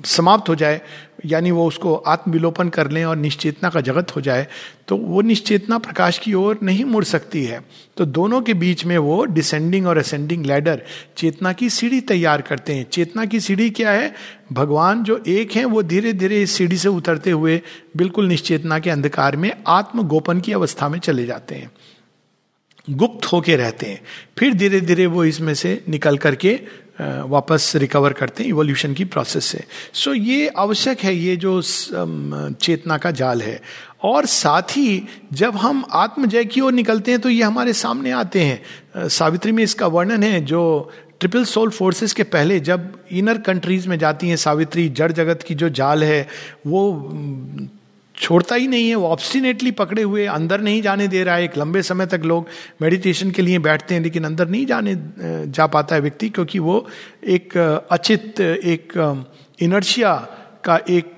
समाप्त 0.06 0.48
हो 0.48 0.54
जाए, 0.54 0.80
यानी 1.24 1.50
वो 1.50 1.66
उसको 1.68 1.94
आत्मविलोपन 1.94 2.68
कर 2.68 2.90
लें 2.90 3.04
और 3.04 3.16
निश्चेतना 3.16 3.68
का 3.70 3.80
जगत 3.80 4.14
हो 4.16 4.20
जाए 4.20 4.46
तो 4.88 4.96
वो 4.96 5.20
निश्चेतना 5.20 5.78
प्रकाश 5.78 6.18
की 6.18 6.34
ओर 6.34 6.58
नहीं 6.62 6.84
मुड़ 6.84 7.04
सकती 7.04 7.44
है। 7.44 7.60
तो 7.96 8.04
दोनों 8.06 8.40
के 8.42 8.54
बीच 8.54 8.84
में 8.84 8.96
वो 8.98 9.24
डिसेंडिंग 9.24 9.86
और 9.86 9.98
असेंडिंग 9.98 10.46
लैडर 10.46 10.82
चेतना 11.16 11.52
की 11.52 11.70
सीढ़ी 11.70 12.00
तैयार 12.02 12.42
करते 12.42 12.74
हैं। 12.74 12.86
चेतना 12.92 13.24
की 13.24 13.40
सीढ़ी 13.40 13.68
क्या 13.70 13.90
है? 13.90 14.14
भगवान 14.52 15.02
जो 15.04 15.22
एक 15.26 15.52
है, 15.52 15.64
वो 15.64 15.82
धीरे 15.82 16.12
धीरे 16.12 16.42
इस 16.42 16.50
सीढ़ी 16.50 16.76
से 16.76 16.88
उतरते 16.88 17.30
हुए 17.30 17.60
बिल्कुल 17.96 18.26
निश्चेतना 18.26 18.78
के 18.78 18.90
अंधकार 18.90 19.36
में, 19.36 19.50
आत्मगोपन 19.66 20.40
की 20.40 20.52
अवस्था 20.52 20.88
में 20.88 20.98
चले 20.98 21.26
जाते 21.26 21.54
हैं। 21.54 21.70
गुप्त 22.88 23.26
होके 23.26 23.56
रहते 23.56 23.86
हैं। 23.86 24.00
फिर 24.38 24.52
धीरे 24.54 24.80
धीरे 24.80 25.06
वो 25.06 25.24
इसमें 25.24 25.54
से 25.54 25.82
निकल 25.88 26.18
करके 26.18 26.60
वापस 27.00 27.72
रिकवर 27.76 28.12
करते 28.12 28.42
हैं 28.42 28.50
इवोल्यूशन 28.50 28.94
की 28.94 29.04
प्रोसेस 29.04 29.44
से। 29.44 29.64
सो 29.92 30.10
so, 30.10 30.16
ये 30.16 30.48
आवश्यक 30.48 31.00
है 31.00 31.14
ये 31.14 31.36
जो 31.36 31.60
चेतना 31.62 32.98
का 32.98 33.10
जाल 33.10 33.42
है। 33.42 33.60
और 34.02 34.26
साथ 34.26 34.76
ही 34.76 35.02
जब 35.32 35.56
हम 35.56 35.84
आत्मजय 35.92 36.44
की 36.44 36.60
ओर 36.60 36.72
निकलते 36.72 37.10
हैं 37.10 37.20
तो 37.20 37.28
ये 37.28 37.42
हमारे 37.42 37.72
सामने 37.72 38.10
आते 38.10 38.40
हैं। 38.40 39.08
सावित्री 39.08 39.52
में 39.52 39.62
इसका 39.64 39.86
वर्णन 39.86 40.22
है 40.22 40.40
जो 40.44 40.90
ट्रिपल 41.20 41.44
सोल 41.44 41.70
फोर्सेस 41.70 42.12
के 42.12 42.22
पहले 42.22 42.60
जब 42.60 42.92
इनर 43.12 43.38
कंट्रीज़ 43.38 43.88
में 43.88 43.98
जाती 43.98 44.28
हैं 44.28 44.36
सावित्री 44.36 44.88
जड़ 44.88 45.12
जगत 45.12 45.42
की 45.42 45.54
जो 45.54 45.68
जाल 45.68 46.04
है 46.04 46.28
वो 46.66 46.92
छोड़ता 48.18 48.54
ही 48.54 48.66
नहीं 48.68 48.88
है, 48.88 48.94
वो 48.94 49.08
ऑब्स्टिनेटली 49.08 49.70
पकड़े 49.70 50.02
हुए, 50.02 50.26
अंदर 50.26 50.60
नहीं 50.60 50.82
जाने 50.82 51.08
दे 51.08 51.22
रहा 51.24 51.34
है। 51.34 51.44
एक 51.44 51.56
लंबे 51.58 51.82
समय 51.82 52.06
तक 52.06 52.22
लोग 52.24 52.46
मेडिटेशन 52.82 53.30
के 53.30 53.42
लिए 53.42 53.58
बैठते 53.58 53.94
हैं, 53.94 54.02
लेकिन 54.02 54.24
अंदर 54.24 54.48
नहीं 54.48 54.66
जाने 54.66 54.94
जा 55.50 55.66
पाता 55.66 55.94
है 55.94 56.00
व्यक्ति, 56.00 56.28
क्योंकि 56.28 56.58
वो 56.58 56.86
एक 57.26 57.56
अचित, 57.90 58.40
एक 58.40 59.24
इनर्शिया 59.60 60.14
का 60.64 60.80
एक 60.90 61.14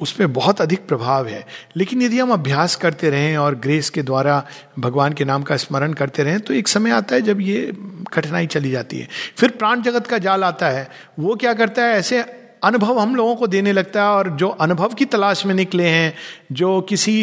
उस 0.00 0.12
पर 0.12 0.26
बहुत 0.26 0.60
अधिक 0.60 0.86
प्रभाव 0.88 1.26
है। 1.26 1.44
लेकिन 1.76 2.02
यदि 2.02 2.18
हम 2.18 2.32
अभ्यास 2.32 2.74
करते 2.76 3.10
रहें 3.10 3.36
और 3.36 3.54
ग्रेस 3.54 3.88
के 3.90 4.02
द्वारा 4.02 4.44
भगवान 4.78 5.12
के 5.12 5.24
नाम 5.24 5.42
का 5.42 5.56
स्मरण 5.56 5.92
करते 5.92 6.22
रहें 6.22 6.40
तो 6.40 6.54
एक 6.54 6.68
समय 6.68 6.90
आता 6.90 7.14
है 7.14 7.22
जब 7.22 7.40
ये 7.40 7.72
कठिनाई 8.12 8.46
चली 8.46 8.70
जाती 8.70 8.98
है। 8.98 9.08
फिर 9.36 9.50
प्राण 9.50 9.82
जगत 9.82 10.06
का 10.06 10.18
जाल 10.18 10.44
आता 10.44 10.68
है। 10.68 10.88
वो 11.18 11.34
क्या 11.36 11.54
करता 11.54 11.84
है? 11.84 11.94
ऐसे 11.94 12.24
अनुभव 12.66 12.98
हम 12.98 13.14
लोगों 13.16 13.34
को 13.36 13.46
देने 13.46 13.72
लगता 13.72 14.02
है 14.02 14.08
और 14.08 14.28
जो 14.36 14.48
अनुभव 14.60 14.94
की 14.94 15.04
तलाश 15.06 15.44
में 15.46 15.54
निकले 15.54 15.88
हैं 15.88 16.14
जो 16.52 16.80
किसी 16.80 17.22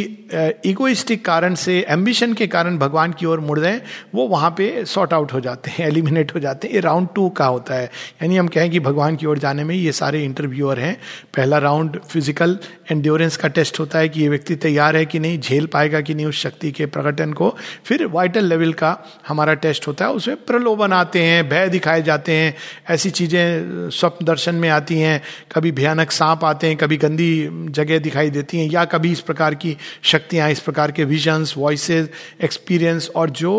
इगोइस्टिक 0.65 1.25
कारण 1.25 1.55
से 1.55 1.85
एम्बिशन 1.89 2.33
के 2.33 2.47
कारण 2.47 2.77
भगवान 2.77 3.13
की 3.13 3.25
ओर 3.25 3.39
मुड़ 3.39 3.59
रहे 3.59 3.71
हैं 3.71 3.83
वो 4.15 4.27
वहाँ 4.27 4.49
पे 4.49 4.85
सॉर्ट 4.85 5.13
आउट 5.13 5.33
हो 5.33 5.39
जाते 5.39 5.71
हैं 5.71 5.87
एलिमिनेट 5.87 6.35
हो 6.35 6.39
जाते 6.39 6.67
हैं। 6.67 6.75
ये 6.75 6.79
राउंड 6.79 7.07
टू 7.15 7.29
का 7.29 7.45
होता 7.45 7.75
है। 7.75 7.85
यानी 7.85 8.37
हम 8.37 8.47
कहें 8.47 8.71
कि 8.71 8.79
भगवान 8.79 9.15
की 9.15 9.25
ओर 9.25 9.37
जाने 9.37 9.63
में 9.63 9.75
ये 9.75 9.91
सारे 9.91 10.23
इंटरव्यूअर 10.23 10.79
हैं। 10.79 10.97
पहला 11.35 11.57
राउंड 11.57 11.99
फ़िज़िकल 11.99 12.59
एंड्योरेंस 12.91 13.37
का 13.37 13.47
टेस्ट 13.47 13.79
होता 13.79 13.99
है 13.99 14.09
कि 14.09 14.21
ये 14.21 14.29
व्यक्ति 14.29 14.55
तैयार 14.55 14.95
है 14.95 15.05
कि 15.05 15.19
नहीं, 15.19 15.39
झेल 15.39 15.65
पाएगा 15.65 16.01
कि 16.01 16.13
नहीं 16.13 16.25
उस 16.25 16.41
शक्ति 16.41 16.71
के 16.71 16.85
प्रकटन 16.85 17.33
को। 17.33 17.55
फिर 17.85 18.05
वाइटल 18.05 18.45
लेवल 18.45 18.73
का 18.73 18.97
हमारा 19.27 19.53
टेस्ट 19.53 19.87
होता 19.87 20.05
है, 20.05 20.11
उसमें 20.11 20.37
प्रलोभन 20.37 20.93
आते 20.93 21.23
हैं, 21.23 21.49
भय 21.49 21.69
दिखाए 21.69 22.01
जाते 22.01 22.31
हैं। 22.31 22.55
ऐसी 22.89 23.09
चीज़ें 23.09 23.89
स्वप्न 23.89 24.25
दर्शन 24.25 24.55
में 24.55 24.69
आती 24.69 24.99
हैं। 24.99 25.21
कभी 25.55 25.71
भयानक 25.71 26.11
सांप 26.11 26.45
आते 26.45 26.67
हैं, 26.67 26.77
कभी 26.77 26.97
गंदी 26.97 27.49
जगह 27.69 27.99
दिखाई 27.99 28.29
देती 28.29 28.59
हैं, 28.59 28.69
या 28.69 28.85
कभी 28.85 29.12
इस 29.13 29.21
प्रकार 29.21 29.55
की 29.55 29.77
शक्तियाँ, 30.03 30.49
इस 30.49 30.59
प्रकार 30.59 30.91
के 30.91 31.03
विजन्स 31.03 31.57
वॉइसेस 31.57 32.09
एक्सपीरियंस 32.41 33.09
और 33.15 33.29
जो 33.29 33.53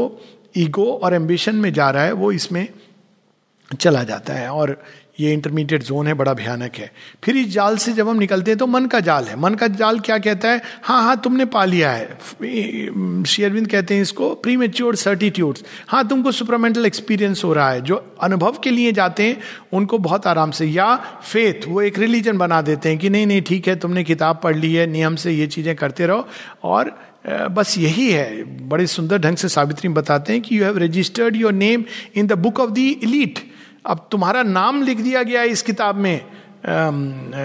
ईगो 0.57 0.93
और 1.03 1.15
एम्बिशन 1.15 1.55
में 1.55 1.73
जा 1.73 1.91
रहा 1.91 2.05
है, 2.05 2.13
वो 2.13 2.33
इसमें 2.33 2.69
चला 3.81 4.03
जाता 4.03 4.33
है। 4.33 4.49
और 4.49 4.77
ये 5.19 5.33
इंटरमीडिएट 5.33 5.83
जोन 5.83 6.07
है, 6.07 6.15
बड़ा 6.15 6.33
भयानक 6.35 6.77
है। 6.77 6.91
फिर 7.25 7.37
इस 7.37 7.49
जाल 7.49 7.77
से 7.77 7.93
जब 7.93 8.09
हम 8.09 8.19
निकलते 8.19 8.51
हैं 8.51 8.59
तो 8.59 8.67
मन 8.67 8.87
का 8.87 9.01
जाल 9.01 9.25
है। 9.25 9.37
मन 9.37 9.55
का 9.55 9.67
जाल 9.69 9.99
क्या 10.01 10.19
कहता 10.19 10.49
है? 10.49 10.63
हाँ 10.83 11.03
हाँ 11.03 11.17
तुमने 11.25 11.45
पा 11.47 11.65
लिया 11.65 11.91
है। 11.93 13.23
शेयरविंद 13.25 13.69
कहते 13.69 13.95
हैं 13.95 14.03
इसको 14.03 14.33
प्री 14.37 14.57
मेच्योर 14.57 14.97
सर्टिट्यूड्स 14.97 15.65
हाँ 15.89 16.07
तुमको 16.09 16.33
सुपरमेंटल 16.33 16.87
एक्सपीरियंस 16.87 17.45
हो 17.45 17.53
रहा 17.53 17.71
है। 17.71 17.81
जो 17.83 17.97
अनुभव 18.23 18.59
के 18.65 18.71
लिए 18.71 18.93
जाते 18.93 19.23
हैं, 19.23 19.39
उनको 19.73 19.99
बहुत 20.01 20.27
आराम 20.27 20.51
से, 20.51 20.67
या 20.67 20.95
फेथ 21.23 21.69
वो 21.69 21.83
एक 21.83 21.99
रिलीजन 21.99 22.39
बना 22.39 22.61
देते 22.63 22.89
हैं 22.89 22.99
कि 22.99 23.11
नहीं 23.11 23.27
नहीं, 23.27 23.43
ठीक 23.43 23.69
है, 23.69 23.77
तुमने 23.77 24.05
किताब 24.05 24.41
पढ़ 24.43 24.57
ली 24.57 24.75
है, 24.75 24.87
नियम 24.87 25.17
से 25.17 25.33
ये 25.33 25.47
चीज़ें 25.47 25.75
करते 25.77 26.07
रहो। 26.07 26.27
और 26.65 26.95
बस 27.27 27.77
यही 27.79 28.11
है। 28.11 28.43
बड़े 28.69 28.87
सुंदर 28.87 29.19
ढंग 29.19 29.37
से 29.37 29.49
सावित्री 29.49 29.89
बताते 29.91 30.33
हैं 30.33 30.43
कि 30.43 30.59
you 30.59 30.65
have 30.65 30.79
registered 30.79 31.37
your 31.37 31.53
name 31.55 31.85
in 32.17 32.27
the 32.27 32.33
book 32.39 32.61
of 32.61 32.71
the 32.71 32.79
elite 32.79 33.39
अब 33.87 34.09
तुम्हारा 34.11 34.43
नाम 34.43 34.83
लिख 34.83 34.99
दिया 34.99 35.23
गया 35.23 35.41
है 35.41 35.49
इस 35.49 35.63
किताब 35.63 35.97
में। 35.97 36.21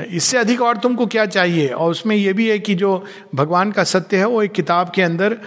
इससे 0.08 0.38
अधिक 0.38 0.62
और 0.62 0.78
तुमको 0.78 1.06
क्या 1.06 1.26
चाहिए? 1.26 1.68
और 1.68 1.92
उसमें 1.92 2.16
यह 2.16 2.34
भी 2.34 2.48
है 2.50 2.60
कि 2.60 2.76
जो 2.76 3.04
भगवान 3.36 3.72
का 3.72 3.84
सत्य 3.84 4.18
है, 4.18 4.26
वो 4.26 4.44
एक 4.44 4.52
किताब 4.52 4.92
के 4.96 5.02
अंदर 5.02 5.38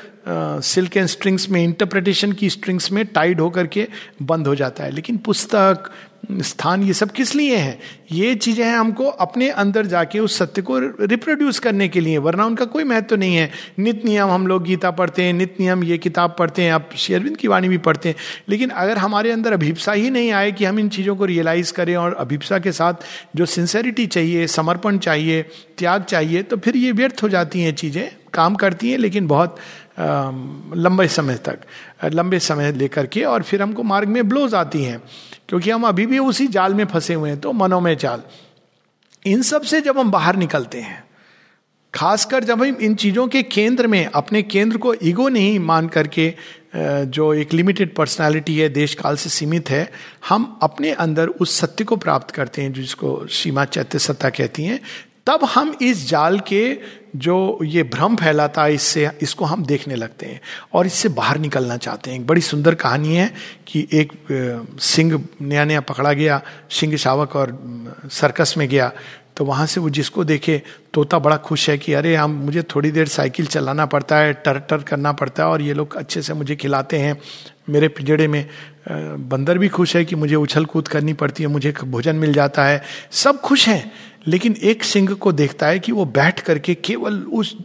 सिल्क 0.62 0.96
एंड 0.96 1.06
स्ट्रिंग्स 1.06 1.48
में 1.50 1.62
इंटरप्रिटेशन 1.64 2.32
की 2.32 2.50
स्ट्रिंग्स 2.50 2.90
में 2.92 3.04
टाइड 3.06 3.40
होकर 3.40 3.66
के 3.66 3.86
बंद 4.22 4.46
हो 4.46 4.54
जाता 4.54 4.84
है। 4.84 4.90
लेकिन 4.90 5.16
पुस्तक 5.16 5.90
स्थान 6.30 6.82
ये 6.82 6.92
सब 6.92 7.10
किस 7.10 7.34
लिए 7.34 7.56
हैं? 7.56 7.78
ये 8.12 8.34
चीज़ें 8.34 8.64
हैं 8.64 8.76
हमको 8.76 9.04
अपने 9.04 9.48
अंदर 9.48 9.86
जाके 9.86 10.18
उस 10.18 10.38
सत्य 10.38 10.62
को 10.62 10.78
रिप्रोड्यूस 10.78 11.58
करने 11.58 11.88
के 11.88 12.00
लिए, 12.00 12.18
वरना 12.18 12.44
उनका 12.46 12.64
कोई 12.64 12.84
महत्व 12.84 13.06
तो 13.06 13.16
नहीं 13.16 13.36
है। 13.36 13.50
नित 13.78 14.04
नियम 14.04 14.28
हम 14.28 14.46
लोग 14.46 14.64
गीता 14.64 14.90
पढ़ते 14.90 15.22
हैं, 15.22 15.32
नित 15.32 15.56
नियम 15.60 15.84
ये 15.84 15.98
किताब 15.98 16.36
पढ़ते 16.38 16.62
हैं, 16.62 16.72
आप 16.72 16.90
शेरविंद 16.96 17.36
की 17.36 17.48
वाणी 17.48 17.68
भी 17.68 17.78
पढ़ते 17.78 18.08
हैं। 18.08 18.16
लेकिन 18.48 18.70
अगर 18.70 18.98
हमारे 18.98 19.30
अंदर 19.30 19.52
अभिप्सा 19.52 19.92
ही 19.92 20.10
नहीं 20.10 20.30
आए 20.32 20.52
कि 20.52 20.64
हम 20.64 20.78
इन 20.78 20.88
चीज़ों 20.88 21.16
को 21.16 21.24
रियलाइज़ 21.24 21.72
करें 21.72 21.96
और 21.96 22.14
अभिप्सा 22.14 22.58
के 22.58 22.72
साथ 22.72 22.94
जो 23.36 23.46
सिंसेरिटी 23.46 24.06
चाहिए, 24.06 24.46
समर्पण 24.46 24.98
चाहिए, 24.98 25.42
त्याग 25.78 26.02
चाहिए 26.02 26.42
तो 26.42 26.56
फिर 26.56 26.76
ये 26.76 26.92
व्यर्थ 26.92 27.22
हो 27.22 27.28
जाती 27.28 27.60
हैं 27.60 27.74
चीज़ें, 27.74 28.10
काम 28.34 28.54
करती 28.54 28.90
हैं, 28.90 28.98
लेकिन 28.98 29.26
बहुत 29.26 29.56
लंबे 29.96 31.06
समय 31.08 31.36
तक 31.44 31.60
लंबे 32.04 32.38
समय 32.40 32.72
लेकर 32.72 33.06
के 33.06 33.22
और 33.24 33.42
फिर 33.42 33.62
हमको 33.62 33.82
मार्ग 33.82 34.08
में 34.08 34.28
ब्लोज 34.28 34.54
आती 34.54 34.82
हैं, 34.84 35.02
क्योंकि 35.48 35.70
हम 35.70 35.86
अभी 35.86 36.06
भी 36.06 36.18
उसी 36.20 36.46
जाल 36.48 36.74
में 36.74 36.84
फंसे 36.84 37.14
हुए 37.14 37.30
हैं 37.30 37.40
तो 37.40 37.52
मनोमय 37.52 37.96
जाल। 37.96 38.22
इन 39.26 39.42
सबसे 39.44 39.80
जब 39.80 39.98
हम 39.98 40.10
बाहर 40.10 40.36
निकलते 40.36 40.80
हैं, 40.80 41.02
खासकर 41.94 42.44
जब 42.44 42.62
हम 42.62 42.76
इन 42.76 42.94
चीज़ों 42.94 43.26
के 43.28 43.42
केंद्र 43.44 43.86
में, 43.86 44.04
अपने 44.06 44.42
केंद्र 44.42 44.76
को 44.76 44.94
ईगो 45.02 45.28
नहीं 45.28 45.58
मान 45.58 45.88
करके 45.88 46.32
जो 46.74 47.32
एक 47.34 47.52
लिमिटेड 47.52 47.94
पर्सनालिटी 47.94 48.56
है 48.58 48.68
देश 48.68 48.94
काल 48.94 49.16
से 49.16 49.30
सीमित 49.30 49.70
है, 49.70 49.90
हम 50.28 50.58
अपने 50.62 50.92
अंदर 50.92 51.28
उस 51.28 51.58
सत्य 51.58 51.84
को 51.84 51.96
प्राप्त 51.96 52.30
करते 52.30 52.62
हैं, 52.62 52.72
जिसको 52.72 53.26
सीमा 53.30 53.64
चैत्य 53.66 53.98
सत्ता 53.98 54.30
कहती 54.30 54.64
हैं, 54.64 54.80
तब 55.26 55.44
हम 55.44 55.74
इस 55.82 56.08
जाल 56.08 56.38
के 56.40 56.62
जो 57.16 57.58
ये 57.62 57.82
भ्रम 57.82 58.16
फैलाता 58.16 58.62
है, 58.64 58.74
इससे, 58.74 59.10
इसको 59.22 59.44
हम 59.44 59.64
देखने 59.64 59.94
लगते 59.94 60.26
हैं 60.26 60.40
और 60.72 60.86
इससे 60.86 61.08
बाहर 61.08 61.38
निकलना 61.38 61.76
चाहते 61.76 62.10
हैं। 62.10 62.18
एक 62.20 62.26
बड़ी 62.26 62.40
सुंदर 62.40 62.74
कहानी 62.74 63.16
है 63.16 63.32
कि 63.66 63.86
एक 63.92 64.12
सिंह 64.80 65.24
नया 65.42 65.64
नया 65.64 65.80
पकड़ा 65.80 66.12
गया, 66.12 66.40
सिंह 66.70 66.96
शावक 66.96 67.36
और 67.36 67.58
सर्कस 68.12 68.54
में 68.58 68.68
गया। 68.68 68.92
तो 69.36 69.44
वहाँ 69.44 69.66
से 69.66 69.80
वो 69.80 69.90
जिसको 69.90 70.24
देखे, 70.24 70.60
तोता 70.94 71.18
बड़ा 71.18 71.36
खुश 71.36 71.68
है 71.70 71.76
कि 71.78 71.92
अरे, 71.92 72.14
हम, 72.16 72.30
मुझे 72.30 72.62
थोड़ी 72.62 72.90
देर 72.90 73.08
साइकिल 73.08 73.46
चलाना 73.46 73.86
पड़ता 73.86 74.16
है, 74.16 74.32
टर 74.32 74.58
टर 74.60 74.82
करना 74.82 75.12
पड़ता 75.12 75.42
है 75.42 75.48
और 75.48 75.62
ये 75.62 75.74
लोग 75.74 75.96
अच्छे 75.96 76.22
से 76.22 76.34
मुझे 76.34 76.56
खिलाते 76.56 76.98
हैं। 76.98 77.16
मेरे 77.68 77.88
पिंजड़े 77.88 78.26
में 78.28 78.46
बंदर 79.28 79.58
भी 79.58 79.68
खुश 79.68 79.96
है 79.96 80.04
कि 80.04 80.16
मुझे 80.16 80.34
उछल 80.34 80.64
कूद 80.64 80.88
करनी 80.88 81.12
पड़ती 81.12 81.42
है, 81.42 81.48
मुझे 81.48 81.74
भोजन 81.84 82.16
मिल 82.16 82.32
जाता 82.32 82.64
है। 82.64 82.82
सब 83.12 83.40
खुश 83.40 83.68
हैं। 83.68 83.92
लेकिन 84.28 84.56
एक 84.62 84.84
सिंह 84.84 85.14
को 85.14 85.32
देखता 85.32 85.66
है 85.66 85.78
कि 85.78 85.92
वो 85.92 86.04
बैठ 86.04 86.40
करके 86.40 86.74
केवल 86.74 87.22
उस 87.22 87.56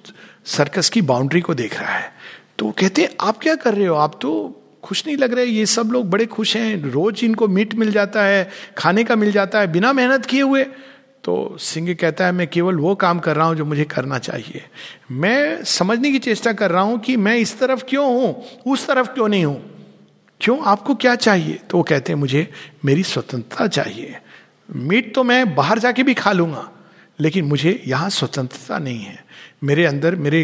सर्कस 0.45 0.89
की 0.89 1.01
बाउंड्री 1.01 1.41
को 1.41 1.53
देख 1.53 1.79
रहा 1.79 1.93
है। 1.93 2.11
तो 2.59 2.65
वो 2.65 2.71
कहते 2.71 3.01
हैं, 3.01 3.09
आप 3.21 3.37
क्या 3.37 3.55
कर 3.55 3.73
रहे 3.73 3.85
हो? 3.85 3.95
आप 3.95 4.19
तो 4.21 4.61
खुश 4.83 5.07
नहीं 5.07 5.17
लग 5.17 5.33
रहे। 5.33 5.45
ये 5.45 5.65
सब 5.65 5.89
लोग 5.91 6.09
बड़े 6.09 6.25
खुश 6.25 6.57
हैं। 6.57 6.91
रोज 6.91 7.23
इनको 7.23 7.47
मीट 7.47 7.75
मिल 7.75 7.91
जाता 7.91 8.23
है, 8.23 8.49
खाने 8.77 9.03
का 9.03 9.15
मिल 9.15 9.31
जाता 9.31 9.59
है, 9.59 9.71
बिना 9.71 9.93
मेहनत 9.93 10.25
किए 10.25 10.41
हुए। 10.41 10.63
तो 11.23 11.57
सिंह 11.59 11.93
कहता 11.93 12.25
है, 12.25 12.31
मैं 12.31 12.47
केवल 12.47 12.75
वो 12.75 12.95
काम 12.95 13.19
कर 13.19 13.35
रहा 13.35 13.47
हूँ 13.47 13.55
जो 13.55 13.65
मुझे 13.65 13.83
करना 13.83 14.19
चाहिए। 14.19 14.61
मैं 15.11 15.63
समझने 15.63 16.11
की 16.11 16.19
चेष्टा 16.19 16.53
कर 16.53 16.71
रहा 16.71 16.81
हूँ 16.81 16.99
कि 16.99 17.17
मैं 17.17 17.37
इस 17.37 17.59
तरफ़ 17.59 17.83
क्यों 17.83 18.07
हूँ, 18.07 18.45
उस 18.67 18.87
तरफ़ 18.87 19.07
क्यों 19.07 19.27
नहीं 19.27 19.45
हूँ? 19.45 19.71
क्यों? 20.41 20.59
आपको 20.59 20.95
क्या 20.95 21.15
चाहिए? 21.15 21.59
तो 21.69 21.77
वो 21.77 21.83
कहते 21.83 22.13
हैं, 22.13 22.19
मुझे 22.19 22.51
मेरी 22.85 23.03
स्वतंत्रता 23.03 23.67
चाहिए। 23.67 24.17
मीट 24.69 25.13
तो 25.15 25.23
मैं 25.23 25.55
बाहर 25.55 25.79
जाके 25.79 26.03
भी 26.03 26.13
खा 26.13 26.31
लूँगा, 26.31 26.69
लेकिन 27.19 27.45
मुझे 27.45 27.81
यहाँ 27.87 28.09
स्वतंत्रता 28.11 28.77
नहीं 28.79 28.99
है। 28.99 29.25
मेरे 29.63 29.85
अंदर, 29.85 30.15
मेरे 30.15 30.43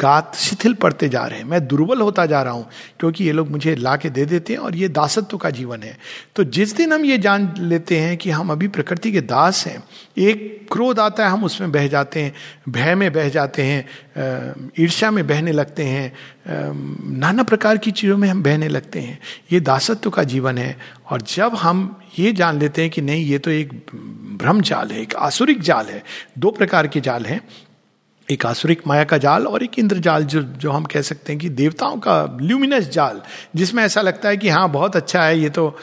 गात 0.00 0.34
शिथिल 0.36 0.74
पड़ते 0.74 1.08
जा 1.08 1.24
रहे 1.26 1.38
हैं। 1.38 1.44
मैं 1.44 1.66
दुर्बल 1.66 2.00
होता 2.00 2.26
जा 2.26 2.42
रहा 2.42 2.52
हूँ, 2.52 2.66
क्योंकि 3.00 3.24
ये 3.24 3.32
लोग 3.32 3.50
मुझे 3.50 3.74
ला 3.76 3.94
के 3.96 4.10
दे 4.10 4.24
देते 4.24 4.52
हैं 4.52 4.60
और 4.60 4.76
ये 4.76 4.88
दासत्व 4.90 5.36
का 5.36 5.50
जीवन 5.50 5.82
है। 5.82 5.96
तो 6.36 6.44
जिस 6.46 6.76
दिन 6.76 6.92
हम 6.92 7.04
ये 7.04 7.18
जान 7.18 7.52
लेते 7.58 7.98
हैं 7.98 8.16
कि 8.16 8.30
हम 8.30 8.52
अभी 8.52 8.68
प्रकृति 8.68 9.12
के 9.12 9.20
दास 9.22 9.66
हैं, 9.66 9.82
एक 10.18 10.66
क्रोध 10.72 11.00
आता 11.00 11.24
है, 11.24 11.30
हम 11.30 11.44
उसमें 11.44 11.72
बह 11.72 11.88
जाते 11.88 12.22
हैं, 12.22 12.32
भय 12.68 12.94
में 12.94 13.12
बह 13.12 13.28
जाते 13.28 13.62
हैं 13.62 14.72
ईर्ष्या 14.78 15.10
में 15.10 15.26
बहने 15.26 15.52
लगते 15.52 15.84
हैं 15.84 16.12
नाना 16.46 17.42
प्रकार 17.42 17.78
की 17.78 17.90
चीज़ों 17.92 18.16
में 18.16 18.28
हम 18.28 18.42
बहने 18.42 18.68
लगते 18.68 19.00
हैं। 19.00 19.18
ये 19.52 19.60
दासत्व 19.62 20.10
का 20.10 20.22
जीवन 20.24 20.58
है, 20.58 20.76
और 21.10 21.22
जब 21.26 21.54
हम 21.56 22.00
ये 22.18 22.32
जान 22.32 22.58
लेते 22.58 22.82
हैं 22.82 22.90
कि 22.90 23.02
नहीं, 23.02 23.24
ये 23.24 23.38
तो 23.38 23.50
एक 23.50 23.72
भ्रम 24.38 24.60
जाल 24.60 24.90
है, 24.90 25.00
एक 25.02 25.14
आसुरिक 25.14 25.60
जाल 25.60 25.86
है। 25.86 26.02
दो 26.38 26.50
प्रकार 26.50 26.86
के 26.86 27.00
जाल 27.00 27.26
हैं, 27.26 27.40
एक 28.28 28.46
आसुरिक 28.46 28.86
माया 28.86 29.04
का 29.04 29.18
जाल 29.18 29.46
और 29.46 29.62
एक 29.62 29.78
इंद्र 29.78 29.98
जाल, 29.98 30.24
जो 30.24 30.42
जो 30.42 30.70
हम 30.70 30.84
कह 30.84 31.02
सकते 31.02 31.32
हैं 31.32 31.40
कि 31.40 31.48
देवताओं 31.50 31.98
का 31.98 32.38
ल्यूमिनस 32.40 32.88
जाल, 32.88 33.20
जिसमें 33.56 33.82
ऐसा 33.84 34.00
लगता 34.00 34.28
है 34.28 34.36
कि 34.36 34.48
हाँ 34.48 34.68
बहुत 34.70 34.96
अच्छा 34.96 35.22
है, 35.22 35.38
ये 35.38 35.50
तो 35.50 35.76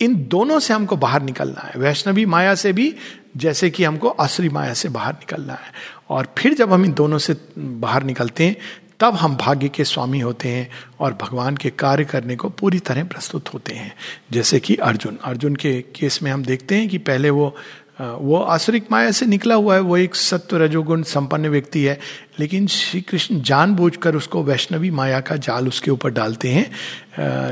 इन 0.00 0.14
दोनों 0.28 0.58
से 0.58 0.74
हमको 0.74 0.96
बाहर 0.96 1.22
निकलना 1.22 1.60
है। 1.60 1.80
वैष्णवी 1.80 2.24
माया 2.26 2.54
से 2.54 2.72
भी, 2.72 2.94
जैसे 3.36 3.70
कि 3.70 3.84
हमको 3.84 4.08
आसुरी 4.08 4.48
माया 4.48 4.74
से 4.74 4.88
बाहर 4.88 5.12
निकलना 5.12 5.52
है। 5.52 5.72
और 6.10 6.28
फिर 6.38 6.54
जब 6.54 6.72
हम 6.72 6.84
इन 6.84 6.92
दोनों 6.92 7.18
से 7.18 7.36
बाहर 7.58 8.02
निकलते 8.02 8.46
हैं 8.46 8.56
तब 9.00 9.14
हम 9.14 9.36
भाग्य 9.36 9.68
के 9.68 9.84
स्वामी 9.84 10.20
होते 10.20 10.48
हैं 10.48 10.70
और 11.00 11.12
भगवान 11.12 11.56
के 11.56 11.70
कार्य 11.70 12.04
करने 12.04 12.36
को 12.36 12.48
पूरी 12.48 12.78
तरह 12.78 13.04
प्रस्तुत 13.04 13.54
होते 13.54 13.74
हैं। 13.74 13.94
जैसे 14.32 14.60
कि 14.60 14.76
अर्जुन 14.76 15.18
अर्जुन 15.24 15.56
के 15.56 15.82
केस 15.82 16.22
में 16.22 16.30
हम 16.30 16.44
देखते 16.44 16.74
हैं 16.74 16.88
कि 16.88 16.98
पहले 16.98 17.30
वो 17.30 17.56
वो 17.98 18.36
आसुरिक 18.36 18.86
माया 18.90 19.10
से 19.10 19.26
निकला 19.26 19.54
हुआ 19.54 19.74
है, 19.74 19.80
वो 19.80 19.96
एक 19.96 20.14
सत्व 20.14 20.56
रजोगुण 20.56 21.02
संपन्न 21.02 21.48
व्यक्ति 21.48 21.82
है। 21.84 21.98
लेकिन 22.40 22.66
श्री 22.66 23.00
कृष्ण 23.00 23.40
जानबूझकर 23.40 24.16
उसको 24.16 24.42
वैष्णवी 24.44 24.90
माया 24.90 25.20
का 25.20 25.36
जाल 25.36 25.68
उसके 25.68 25.90
ऊपर 25.90 26.10
डालते 26.10 26.48
हैं 26.48 26.70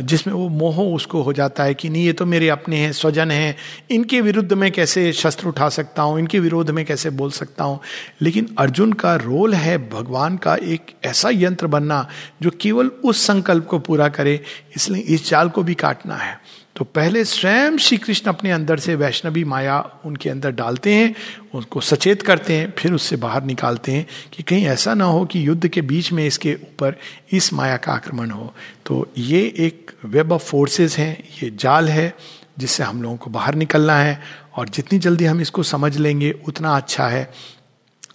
जिसमें 0.06 0.34
वो 0.34 0.48
मोह 0.48 0.76
उसको 0.84 1.22
हो 1.22 1.32
जाता 1.32 1.64
है 1.64 1.74
कि 1.74 1.88
नहीं, 1.88 2.04
ये 2.04 2.12
तो 2.12 2.26
मेरे 2.26 2.48
अपने 2.48 2.76
हैं, 2.76 2.92
स्वजन 2.92 3.30
हैं, 3.30 3.56
इनके 3.90 4.20
विरुद्ध 4.20 4.52
में 4.52 4.70
कैसे 4.72 5.12
शस्त्र 5.12 5.48
उठा 5.48 5.68
सकता 5.68 6.02
हूँ, 6.02 6.18
इनके 6.18 6.40
विरोध 6.40 6.70
में 6.70 6.84
कैसे 6.84 7.10
बोल 7.10 7.30
सकता 7.30 7.64
हूँ? 7.64 7.80
लेकिन 8.22 8.54
अर्जुन 8.58 8.92
का 8.92 9.14
रोल 9.16 9.54
है 9.54 9.76
भगवान 9.88 10.36
का 10.36 10.54
एक 10.56 10.94
ऐसा 11.04 11.30
यंत्र 11.32 11.66
बनना, 11.66 12.06
जो 12.42 12.50
केवल 12.60 12.90
उस 13.04 13.26
संकल्प 13.26 13.66
को 13.66 13.78
पूरा 13.78 14.08
करे, 14.08 14.40
इसलिए 14.76 15.02
इस 15.04 15.28
जाल 15.30 15.48
को 15.48 15.62
भी 15.62 15.74
काटना 15.74 16.16
है। 16.16 16.38
तो 16.76 16.84
पहले 16.84 17.24
स्वयं 17.24 17.76
श्री 17.76 17.96
कृष्ण 17.98 18.28
अपने 18.28 18.50
अंदर 18.50 18.78
से 18.78 18.94
वैष्णवी 18.94 19.44
माया 19.44 20.00
उनके 20.04 20.30
अंदर 20.30 20.50
डालते 20.50 20.94
हैं, 20.94 21.14
उनको 21.54 21.80
सचेत 21.80 22.22
करते 22.22 22.56
हैं, 22.56 22.74
फिर 22.78 22.92
उससे 22.92 23.16
बाहर 23.16 23.44
निकालते 23.44 23.92
हैं 23.92 24.06
कि 24.32 24.42
कहीं 24.42 24.66
ऐसा 24.66 24.94
ना 24.94 25.04
हो 25.04 25.24
कि 25.24 25.48
युद्ध 25.48 25.68
के 25.68 25.80
बीच 25.82 26.12
में 26.12 26.26
इसके 26.26 26.54
ऊपर 26.54 26.94
इस 27.32 27.52
माया 27.52 27.76
का 27.76 27.92
आक्रमण 27.92 28.30
हो। 28.30 28.54
तो 28.86 29.12
ये 29.18 29.40
एक 29.58 29.92
वेब 30.04 30.32
ऑफ़ 30.32 30.44
फोर्सेस 30.44 30.98
हैं, 30.98 31.24
ये 31.42 31.50
जाल 31.50 31.88
है 31.88 32.14
जिससे 32.58 32.82
हम 32.82 33.02
लोगों 33.02 33.16
को 33.16 33.30
बाहर 33.30 33.54
निकलना 33.54 33.96
है 33.96 34.20
और 34.56 34.68
जितनी 34.68 34.98
जल्दी 34.98 35.24
हम 35.24 35.40
इसको 35.40 35.62
समझ 35.62 35.96
लेंगे, 35.96 36.34
उतना 36.48 36.76
अच्छा 36.76 37.08
है। 37.08 37.30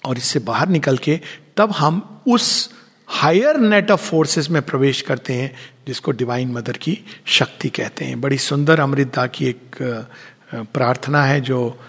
और 0.06 0.18
इससे 0.18 0.40
बाहर 0.40 0.68
निकल 0.68 0.98
के 0.98 1.20
तब 1.58 1.72
हम 1.72 2.22
उस 2.28 2.74
हायर 3.08 3.58
नेट 3.58 3.92
ऑफ़ 3.92 4.02
फोर्सेस 4.02 4.50
में 4.50 4.62
प्रवेश 4.62 5.02
करते 5.02 5.34
हैं 5.34 5.54
जिसको 5.88 6.12
डिवाइन 6.12 6.52
मदर 6.52 6.72
की 6.72 7.00
शक्ति 7.26 7.70
कहते 7.70 8.06
हैं। 8.06 8.22
बड़ी 8.22 8.38
सुंदर 8.38 8.80
अमृतदा 8.80 9.28
की 9.28 9.46
एक 9.46 9.76
प्रार्थना 10.56 11.24
है 11.24 11.42
जो 11.42 11.80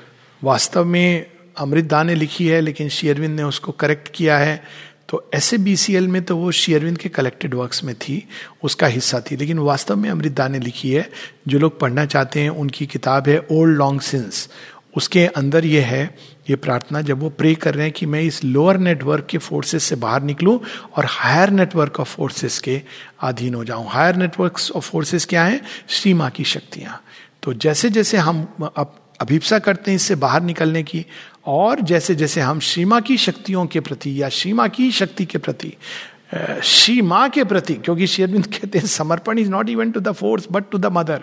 वास्तव 0.44 0.84
में 0.84 1.26
अमृतदा 1.58 2.02
ने 2.02 2.14
लिखी 2.14 2.46
है, 2.48 2.60
लेकिन 2.60 2.88
शेयरविंद 2.88 3.36
ने 3.36 3.42
उसको 3.42 3.72
करेक्ट 3.72 4.08
किया 4.08 4.38
है। 4.38 4.62
तो 5.08 5.30
ऐसे 5.34 5.58
बी 5.58 5.76
में 5.98 6.22
तो 6.24 6.36
वो 6.36 6.50
शेयरविंद 6.50 6.98
के 6.98 7.08
कलेक्टेड 7.08 7.54
वर्क्स 7.54 7.84
में 7.84 7.94
थी, 7.94 8.28
उसका 8.62 8.86
हिस्सा 8.86 9.20
थी। 9.20 9.36
लेकिन 9.36 9.58
वास्तव 9.58 9.96
में 9.96 10.10
अमृतदा 10.10 10.48
ने 10.48 10.58
लिखी 10.58 10.92
है। 10.92 11.10
जो 11.48 11.58
लोग 11.58 11.80
पढ़ना 11.80 12.04
चाहते 12.04 12.40
हैं, 12.40 12.50
उनकी 12.50 12.86
किताब 12.86 13.28
है 13.28 13.46
ओल्ड 13.50 13.78
लॉन्ग 13.78 14.00
सिंस 14.00 14.48
उसके 14.96 15.26
अंदर 15.26 15.64
ये 15.64 15.80
है, 15.80 16.02
ये 16.50 16.56
प्रार्थना 16.56 17.00
जब 17.00 17.20
वो 17.20 17.28
प्रे 17.30 17.54
कर 17.54 17.74
रहे 17.74 17.84
हैं 17.84 17.92
कि 17.92 18.06
मैं 18.06 18.20
इस 18.22 18.42
लोअर 18.44 18.78
नेटवर्क 18.78 19.26
के 19.26 19.38
फोर्सेस 19.38 19.84
से 19.84 19.96
बाहर 19.96 20.22
निकलूं 20.22 20.58
और 20.96 21.06
हायर 21.08 21.50
नेटवर्क 21.50 22.00
ऑफ़ 22.00 22.14
फोर्सेस 22.16 22.58
के 22.58 22.80
अधीन 23.20 23.54
हो 23.54 23.64
जाऊँ। 23.64 23.86
हायर 23.88 24.16
नेटवर्क 24.16 24.60
ऑफ़ 24.76 24.90
फोर्सेस 24.90 25.24
क्या 25.24 25.44
है? 25.44 25.60
श्री 25.88 26.14
माँ 26.14 26.30
की 26.30 26.44
शक्तियाँ। 26.44 27.00
तो 27.42 27.52
जैसे 27.54 27.90
जैसे 27.90 28.16
हम 28.16 28.46
अब 28.76 28.98
अभिप्सा 29.20 29.58
करते 29.58 29.90
हैं 29.90 29.96
इससे 29.96 30.14
बाहर 30.14 30.42
निकलने 30.42 30.82
की, 30.82 31.04
और 31.46 31.80
जैसे 31.80 32.14
जैसे 32.14 32.40
हम 32.40 32.60
श्रीमा 32.60 33.00
की 33.00 33.16
शक्तियों 33.16 33.66
के 33.66 33.80
प्रति 33.80 34.22
या 34.22 34.28
श्रीमा 34.28 34.66
की 34.68 34.90
शक्ति 34.92 35.24
के 35.24 35.38
प्रति 35.38 35.72
श्री 36.64 37.00
माँ 37.02 37.28
के 37.30 37.44
प्रति, 37.44 37.74
क्योंकि 37.74 38.06
शेरविंद 38.06 38.46
कहते 38.46 38.78
हैं, 38.78 38.86
समर्पण 38.86 39.38
is 39.38 39.50
not 39.50 39.68
even 39.68 39.90
to 39.90 40.00
the 40.00 40.12
force 40.12 40.46
but 40.52 40.70
to 40.70 40.78
the 40.78 40.86
mother 40.92 41.22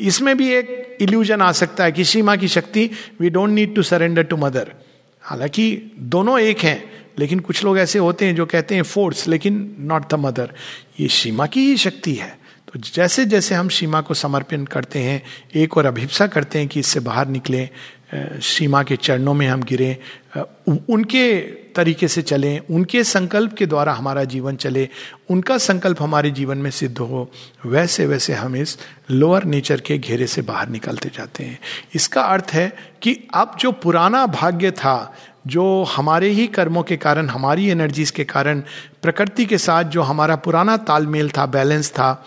इसमें 0.00 0.36
भी 0.36 0.52
एक 0.54 0.96
इल्यूजन 1.00 1.42
आ 1.42 1.50
सकता 1.52 1.84
है 1.84 1.92
कि 1.92 2.04
श्री 2.04 2.22
माँ 2.22 2.36
की 2.36 2.48
शक्ति 2.48 2.88
we 3.20 3.30
don't 3.30 3.50
need 3.50 3.74
to 3.74 3.82
surrender 3.82 4.22
to 4.22 4.36
mother 4.36 4.72
हालाँकि 5.22 5.92
दोनों 5.98 6.38
एक 6.40 6.58
हैं, 6.58 6.82
लेकिन 7.18 7.40
कुछ 7.40 7.64
लोग 7.64 7.78
ऐसे 7.78 7.98
होते 7.98 8.26
हैं 8.26 8.34
जो 8.34 8.46
कहते 8.46 8.74
हैं 8.74 8.82
फोर्स 8.84 9.26
लेकिन 9.28 9.76
नॉट 9.80 10.10
द 10.10 10.14
मदर 10.14 10.52
ये 11.00 11.08
सीमा 11.10 11.46
की 11.46 11.60
ही 11.60 11.76
शक्ति 11.76 12.14
है। 12.14 12.36
तो 12.68 12.78
जैसे 12.84 13.24
जैसे 13.24 13.54
हम 13.54 13.68
सीमा 13.68 14.00
को 14.00 14.14
समर्पण 14.14 14.64
करते 14.64 14.98
हैं, 14.98 15.22
एक 15.54 15.76
और 15.76 15.86
अभिप्सा 15.86 16.26
करते 16.26 16.58
हैं 16.58 16.68
कि 16.68 16.80
इससे 16.80 17.00
बाहर 17.00 17.28
निकले 17.28 17.68
सीमा 18.14 18.82
के 18.82 18.96
चरणों 18.96 19.34
में 19.34 19.46
हम 19.46 19.62
गिरे 19.62 19.96
उनके 20.68 21.40
तरीके 21.74 22.08
से 22.08 22.22
चलें, 22.22 22.58
उनके 22.70 23.02
संकल्प 23.04 23.54
के 23.54 23.66
द्वारा 23.66 23.92
हमारा 23.92 24.24
जीवन 24.24 24.56
चले, 24.56 24.88
उनका 25.30 25.58
संकल्प 25.58 26.02
हमारे 26.02 26.30
जीवन 26.30 26.58
में 26.58 26.70
सिद्ध 26.70 26.98
हो, 26.98 27.30
वैसे 27.66 28.06
वैसे 28.06 28.34
हम 28.34 28.56
इस 28.56 28.76
लोअर 29.10 29.44
नेचर 29.44 29.80
के 29.80 29.98
घेरे 29.98 30.26
से 30.26 30.42
बाहर 30.42 30.68
निकलते 30.68 31.08
जाते 31.08 31.44
हैं। 31.44 31.58
इसका 31.94 32.22
अर्थ 32.22 32.50
है 32.52 32.72
कि 33.02 33.16
अब 33.34 33.56
जो 33.60 33.72
पुराना 33.72 34.26
भाग्य 34.26 34.70
था, 34.70 35.14
जो 35.46 35.82
हमारे 35.84 36.28
ही 36.28 36.46
कर्मों 36.46 36.82
के 36.82 36.96
कारण, 36.96 37.28
हमारी 37.28 37.68
एनर्जीज 37.68 38.10
के 38.10 38.24
कारण, 38.24 38.62
प्रकृति 39.02 39.46
के 39.46 39.58
साथ 39.58 39.84
जो 39.84 40.02
हमारा 40.02 40.36
पुराना 40.36 40.76
तालमेल 40.76 41.30
था 41.30 41.46
बैलेंस 41.46 41.90
था, 41.90 42.24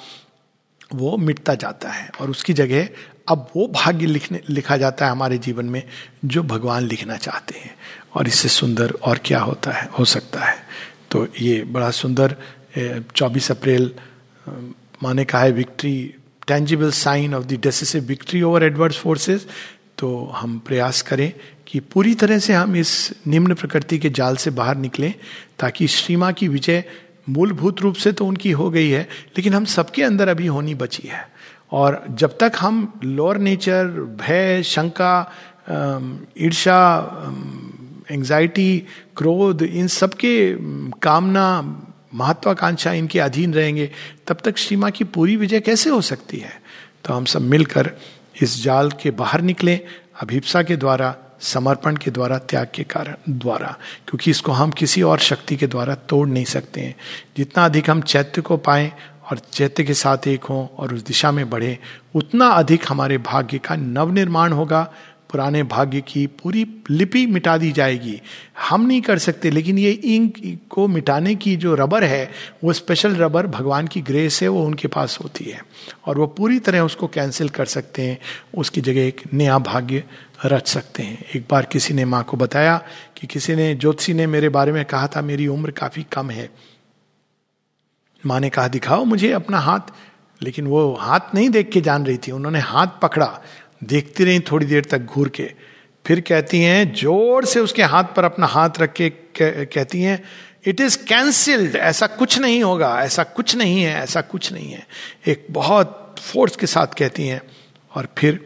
वो 0.96 1.18
मिटता 1.18 1.54
जाता 1.56 1.90
है 1.90 2.10
और 2.22 2.30
उसकी 2.30 2.54
जगह 2.54 2.88
अब 3.28 3.48
वो 3.56 3.68
भाग्य 3.68 4.06
लिखने, 4.06 4.42
लिखा 4.50 4.78
जाता 4.78 5.06
है 5.06 5.12
हमारे 5.12 5.38
जीवन 5.38 5.66
में 5.66 5.84
जो 6.26 6.44
भगवान 6.44 6.84
लिखना 6.84 7.18
चाहते 7.18 7.60
हैं। 7.60 7.76
और 8.16 8.28
इससे 8.28 8.50
सुंदर 8.50 8.92
और 9.04 9.20
क्या 9.26 9.40
होता 9.40 9.72
है, 9.72 9.88
हो 10.00 10.06
सकता 10.06 10.46
है। 10.46 10.58
तो 11.12 11.28
ये 11.42 11.64
बड़ा 11.64 11.92
सुंदर 11.92 12.36
चौबीस 13.16 13.52
अप्रैल 13.52 13.92
माने 15.04 15.26
कहा 15.26 15.42
है 15.42 15.52
victory 15.52 15.94
tangible 16.48 16.92
sign 16.92 17.34
of 17.36 17.46
the 17.46 17.60
decisive 17.64 18.04
victory 18.04 18.42
over 18.42 18.64
adverse 18.64 18.98
forces 18.98 19.46
तो 19.98 20.10
हम 20.36 20.58
प्रयास 20.60 21.02
करें 21.02 21.32
कि 21.68 21.80
पूरी 21.80 22.14
तरह 22.16 22.40
से 22.40 22.54
हम 22.54 22.76
इस 22.76 22.92
निम्न 23.28 23.54
प्रकृति 23.54 23.98
के 24.00 24.10
जाल 24.10 24.36
से 24.36 24.50
बाहर 24.52 24.78
निकलें, 24.78 25.14
ताकि 25.60 25.88
श्रीमा 25.88 26.32
की 26.32 26.48
विजय 26.48 26.84
मूलभूत 27.30 27.82
रूप 27.82 27.96
से 27.96 28.12
तो 28.12 28.26
उनकी 28.26 28.52
हो 28.52 28.70
गई 28.70 28.90
है, 28.90 29.02
लेकिन 29.38 29.54
हम 29.54 29.66
सबके 29.66 30.04
अंदर 30.04 30.30
अभी 30.30 30.48
होनी 30.48 30.76
बची 30.76 31.08
है। 31.08 31.28
और 31.72 32.06
जब 32.10 32.38
तक 32.38 32.52
हम 32.60 33.00
लोअर 33.04 33.38
नेचर 33.38 33.86
भय, 34.22 34.64
शंका 34.64 35.32
ईर्षा 36.42 37.08
एंजाइटी 38.12 38.84
क्रोध, 39.18 39.62
इन 39.62 39.88
सब 39.88 40.14
के 40.14 40.56
कामना, 41.02 41.78
महत्वाकांक्षा 42.14 42.92
इनके 42.92 43.20
अधीन 43.20 43.54
रहेंगे, 43.54 43.92
तब 44.28 44.38
तक 44.46 44.58
सीमा 44.58 44.90
की 44.90 45.04
पूरी 45.04 45.36
विजय 45.36 45.60
कैसे 45.60 45.90
हो 45.90 46.02
सकती 46.02 46.38
है? 46.38 46.62
तो 47.06 47.14
हम 47.14 47.26
सब 47.26 47.42
मिलकर 47.42 47.92
इस 48.42 48.64
जाल 48.64 48.92
के 48.92 49.12
बाहर 49.12 49.42
निकले, 49.42 49.80
अभिप्सा 50.22 50.64
के 50.64 50.76
द्वारा, 50.76 51.16
समर्पण 51.40 51.96
के 51.96 52.12
द्वारा, 52.12 52.38
त्याग 52.38 52.68
के 52.76 52.84
कारण 52.84 53.16
द्वारा, 53.30 53.78
क्योंकि 54.08 54.32
इसको 54.32 54.52
हम 54.52 54.72
किसी 54.72 55.02
और 55.02 55.20
शक्ति 55.20 55.56
के 55.56 55.68
द्वारा 55.68 55.96
तोड़ 55.96 56.28
नहीं 56.28 56.46
सकते 56.46 56.82
हैं। 56.82 56.96
जितना 57.38 57.66
अधिक 57.66 57.90
हम 57.90 58.02
चैत्य 58.02 58.42
को 58.42 58.58
पाए 58.58 58.94
और 59.32 59.40
चैत्य 59.40 59.84
के 59.84 59.94
साथ 59.94 60.18
एक 60.28 60.44
हों 60.44 60.76
और 60.78 60.94
उस 60.94 61.06
दिशा 61.06 61.32
में 61.32 61.50
बढ़े, 61.50 61.80
उतना 62.16 62.48
अधिक 62.48 62.84
हमारे 62.90 63.18
भाग्य 63.18 63.58
का 63.58 63.76
नवनिर्माण 63.76 64.52
होगा। 64.52 64.94
पुराने 65.32 65.64
भाग्य 65.64 66.02
की 66.02 66.28
पूरी 66.28 66.68
लिपि 66.90 67.26
मिटा 67.26 67.58
दी 67.58 67.72
जाएगी। 67.72 68.22
हम 68.70 68.86
नहीं 68.86 69.02
कर 69.02 69.18
सकते, 69.18 69.52
लेकिन 69.52 69.78
ये 69.78 69.92
इंक 69.92 70.60
को 70.70 70.88
मिटाने 70.88 71.36
की 71.36 71.56
जो 71.56 71.76
रबर 71.76 72.04
है, 72.04 72.32
वो 72.64 72.74
स्पेशल 72.74 73.16
रबर 73.16 73.48
भगवान 73.48 73.88
की 73.88 74.02
ग्रेस 74.02 74.42
है, 74.42 74.48
वो 74.48 74.66
उनके 74.66 74.88
पास 74.88 75.20
होती 75.24 75.46
है। 75.46 75.66
और 76.06 76.18
वो 76.18 76.28
पूरी 76.28 76.60
तरह 76.60 76.80
उसको 76.80 77.08
कैंसिल 77.08 77.50
कर 77.50 77.66
सकते 77.66 78.02
हैं, 78.02 78.20
उसकी 78.58 78.82
जगह 78.82 79.02
एक 79.02 79.22
नया 79.34 79.60
भाग्य 79.60 80.04
रच 80.46 80.68
सकते 80.68 81.04
हैं। 81.04 81.26
एक 81.36 81.46
बार 81.52 81.66
किसी 81.66 81.94
ने 81.94 82.06
माँ 82.06 82.24
को 82.24 82.38
बताया 82.38 82.84
कि 83.18 83.28
किसी 83.28 83.56
ने, 83.56 83.76
ज्योतिषी 83.76 84.14
ने 84.14 84.28
मेरे 84.28 84.50
बारे 84.50 84.72
में 84.72 84.86
कहा 84.86 85.08
था, 85.08 85.22
मेरी 85.22 85.48
उम्र 85.48 85.72
काफ़ी 85.72 86.06
कम 86.12 86.30
है। 86.30 86.50
माँ 88.26 88.40
ने 88.40 88.50
कहा, 88.50 88.68
दिखाओ 88.68 89.04
मुझे 89.06 89.32
अपना 89.32 89.60
हाथ। 89.60 89.94
लेकिन 90.42 90.68
वो 90.68 90.94
हाथ 90.96 91.36
नहीं 91.36 91.50
देख 91.50 91.70
के 91.70 91.82
जान 91.82 92.06
रही 92.06 92.18
थी। 92.18 92.32
उन्होंने 92.32 92.60
हाथ 92.60 92.88
पकड़ा, 93.02 93.42
देखती 93.84 94.24
रही 94.24 94.40
थोड़ी 94.40 94.66
देर 94.66 94.86
तक 94.86 95.00
घूर 95.00 95.30
के। 95.30 95.52
फिर 96.06 96.20
कहती 96.20 96.62
हैं, 96.62 96.94
ज़ोर 96.94 97.46
से 97.46 97.60
उसके 97.60 97.84
हाथ 97.84 98.04
पर 98.16 98.24
अपना 98.24 98.48
हाथ 98.48 98.80
रख 98.80 98.94
के 98.94 99.10
कहती 99.66 100.02
हैं, 100.02 100.24
इट 100.66 100.82
इज़ 100.82 100.98
कैंसिल्ड, 100.98 101.76
ऐसा 101.76 102.08
कुछ 102.08 102.38
नहीं 102.40 102.64
होगा, 102.64 103.02
ऐसा 103.04 103.24
कुछ 103.24 103.56
नहीं 103.56 103.82
है, 103.82 103.94
ऐसा 103.94 104.22
कुछ 104.22 104.52
नहीं 104.54 104.72
है। 104.72 104.86
एक 105.28 105.46
बहुत 105.52 106.16
फोर्स 106.20 106.56
के 106.56 106.68
साथ 106.68 106.88
कहती 106.88 107.28
हैं, 107.28 107.42
और 107.92 108.08
फिर 108.18 108.40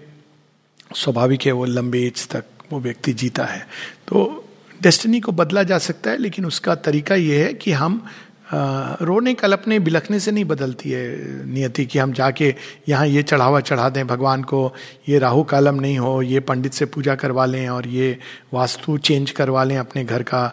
स्वाभाविक 0.95 1.45
है 1.45 1.51
वो 1.51 1.65
लंबे 1.65 1.99
एज 1.99 2.27
तक 2.27 2.45
वो 2.71 2.79
व्यक्ति 2.79 3.13
जीता 3.13 3.45
है। 3.45 3.67
तो 4.07 4.45
डेस्टिनी 4.81 5.19
को 5.19 5.31
बदला 5.31 5.63
जा 5.63 5.77
सकता 5.77 6.11
है, 6.11 6.17
लेकिन 6.17 6.45
उसका 6.45 6.75
तरीका 6.75 7.15
ये 7.15 7.43
है 7.43 7.53
कि 7.53 7.71
हम 7.71 8.05
रोने 8.49 9.33
कलपने 9.33 9.77
बिलखने 9.79 10.19
से 10.19 10.31
नहीं 10.31 10.45
बदलती 10.45 10.89
है 10.91 11.45
नियति 11.45 11.85
कि 11.85 11.99
हम 11.99 12.13
जाके 12.13 12.53
यहाँ 12.89 13.07
ये 13.07 13.23
चढ़ावा 13.23 13.59
चढ़ा 13.61 13.89
दें, 13.89 14.05
भगवान 14.07 14.43
को 14.43 14.73
ये 15.09 15.19
राहु 15.19 15.43
कालम 15.43 15.75
नहीं 15.75 15.97
हो, 15.97 16.21
ये 16.21 16.39
पंडित 16.39 16.73
से 16.73 16.85
पूजा 16.85 17.15
करवा 17.15 17.45
लें 17.45 17.67
और 17.69 17.87
ये 17.87 18.17
वास्तु 18.53 18.97
चेंज 18.99 19.31
करवा 19.31 19.63
लें 19.63 19.77
अपने 19.77 20.03
घर 20.03 20.23
का। 20.23 20.45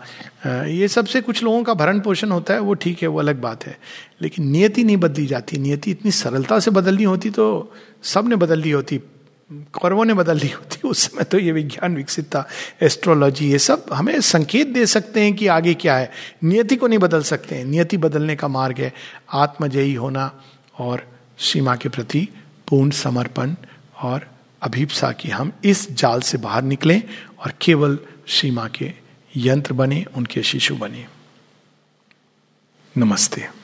ये 0.66 0.88
सबसे 0.88 1.20
कुछ 1.20 1.42
लोगों 1.42 1.62
का 1.62 1.74
भरण 1.74 2.00
पोषण 2.00 2.31
होता 2.31 2.55
है, 2.55 2.61
वो 2.61 2.74
ठीक 2.74 3.02
है, 3.02 3.09
वो 3.09 3.18
अलग 3.18 3.40
बात 3.40 3.66
है। 3.66 3.76
लेकिन 4.22 4.48
नियति 4.48 4.85
नहीं 4.85 4.96
बदली 4.96 5.26
जाती, 5.26 5.59
नियति 5.59 5.90
इतनी 5.90 6.11
सरलता 6.12 6.59
से 6.59 6.70
बदलनी 6.70 7.05
होती 7.05 7.31
तो 7.31 7.72
सबने 8.05 8.37
बदल 8.37 8.61
ली 8.61 8.70
होती। 8.70 9.00
कौरवों 9.72 10.04
ने 10.04 10.14
बदल 10.14 10.38
ली 10.38 10.48
होती, 10.48 10.88
उस 10.88 10.98
समय 10.98 11.24
तो 11.24 11.38
ये 11.38 11.52
विज्ञान 11.52 11.96
विकसित 11.96 12.24
था 12.24 12.48
एस्ट्रोलॉजी 12.82 13.50
ये 13.50 13.58
सब 13.58 13.86
हमें 13.92 14.20
संकेत 14.20 14.68
दे 14.68 14.86
सकते 14.86 15.20
हैं 15.20 15.34
कि 15.34 15.46
आगे 15.46 15.74
क्या 15.74 15.96
है। 15.96 16.10
नियति 16.44 16.76
को 16.76 16.86
नहीं 16.86 16.98
बदल 16.98 17.22
सकते 17.22 17.54
हैं। 17.54 17.64
नियति 17.64 17.96
बदलने 17.96 18.36
का 18.36 18.48
मार्ग 18.48 18.78
है 18.78 18.92
आत्मजयी 19.32 19.94
होना 19.94 20.42
और 20.78 21.06
सीमा 21.38 21.76
के 21.76 21.88
प्रति 21.88 22.28
पूर्ण 22.68 22.90
समर्पण 22.90 23.54
और 24.02 24.28
अभिप्सा 24.62 25.12
की 25.12 25.28
हम 25.28 25.52
इस 25.64 25.92
जाल 25.92 26.20
से 26.20 26.38
बाहर 26.38 26.62
निकलें 26.62 27.02
और 27.38 27.52
केवल 27.60 27.98
सीमा 28.26 28.68
के 28.68 28.92
यंत्र 29.36 29.72
बने, 29.72 30.06
उनके 30.16 30.42
शिशु 30.42 30.76
बने। 30.76 31.06
नमस्ते। 32.98 33.62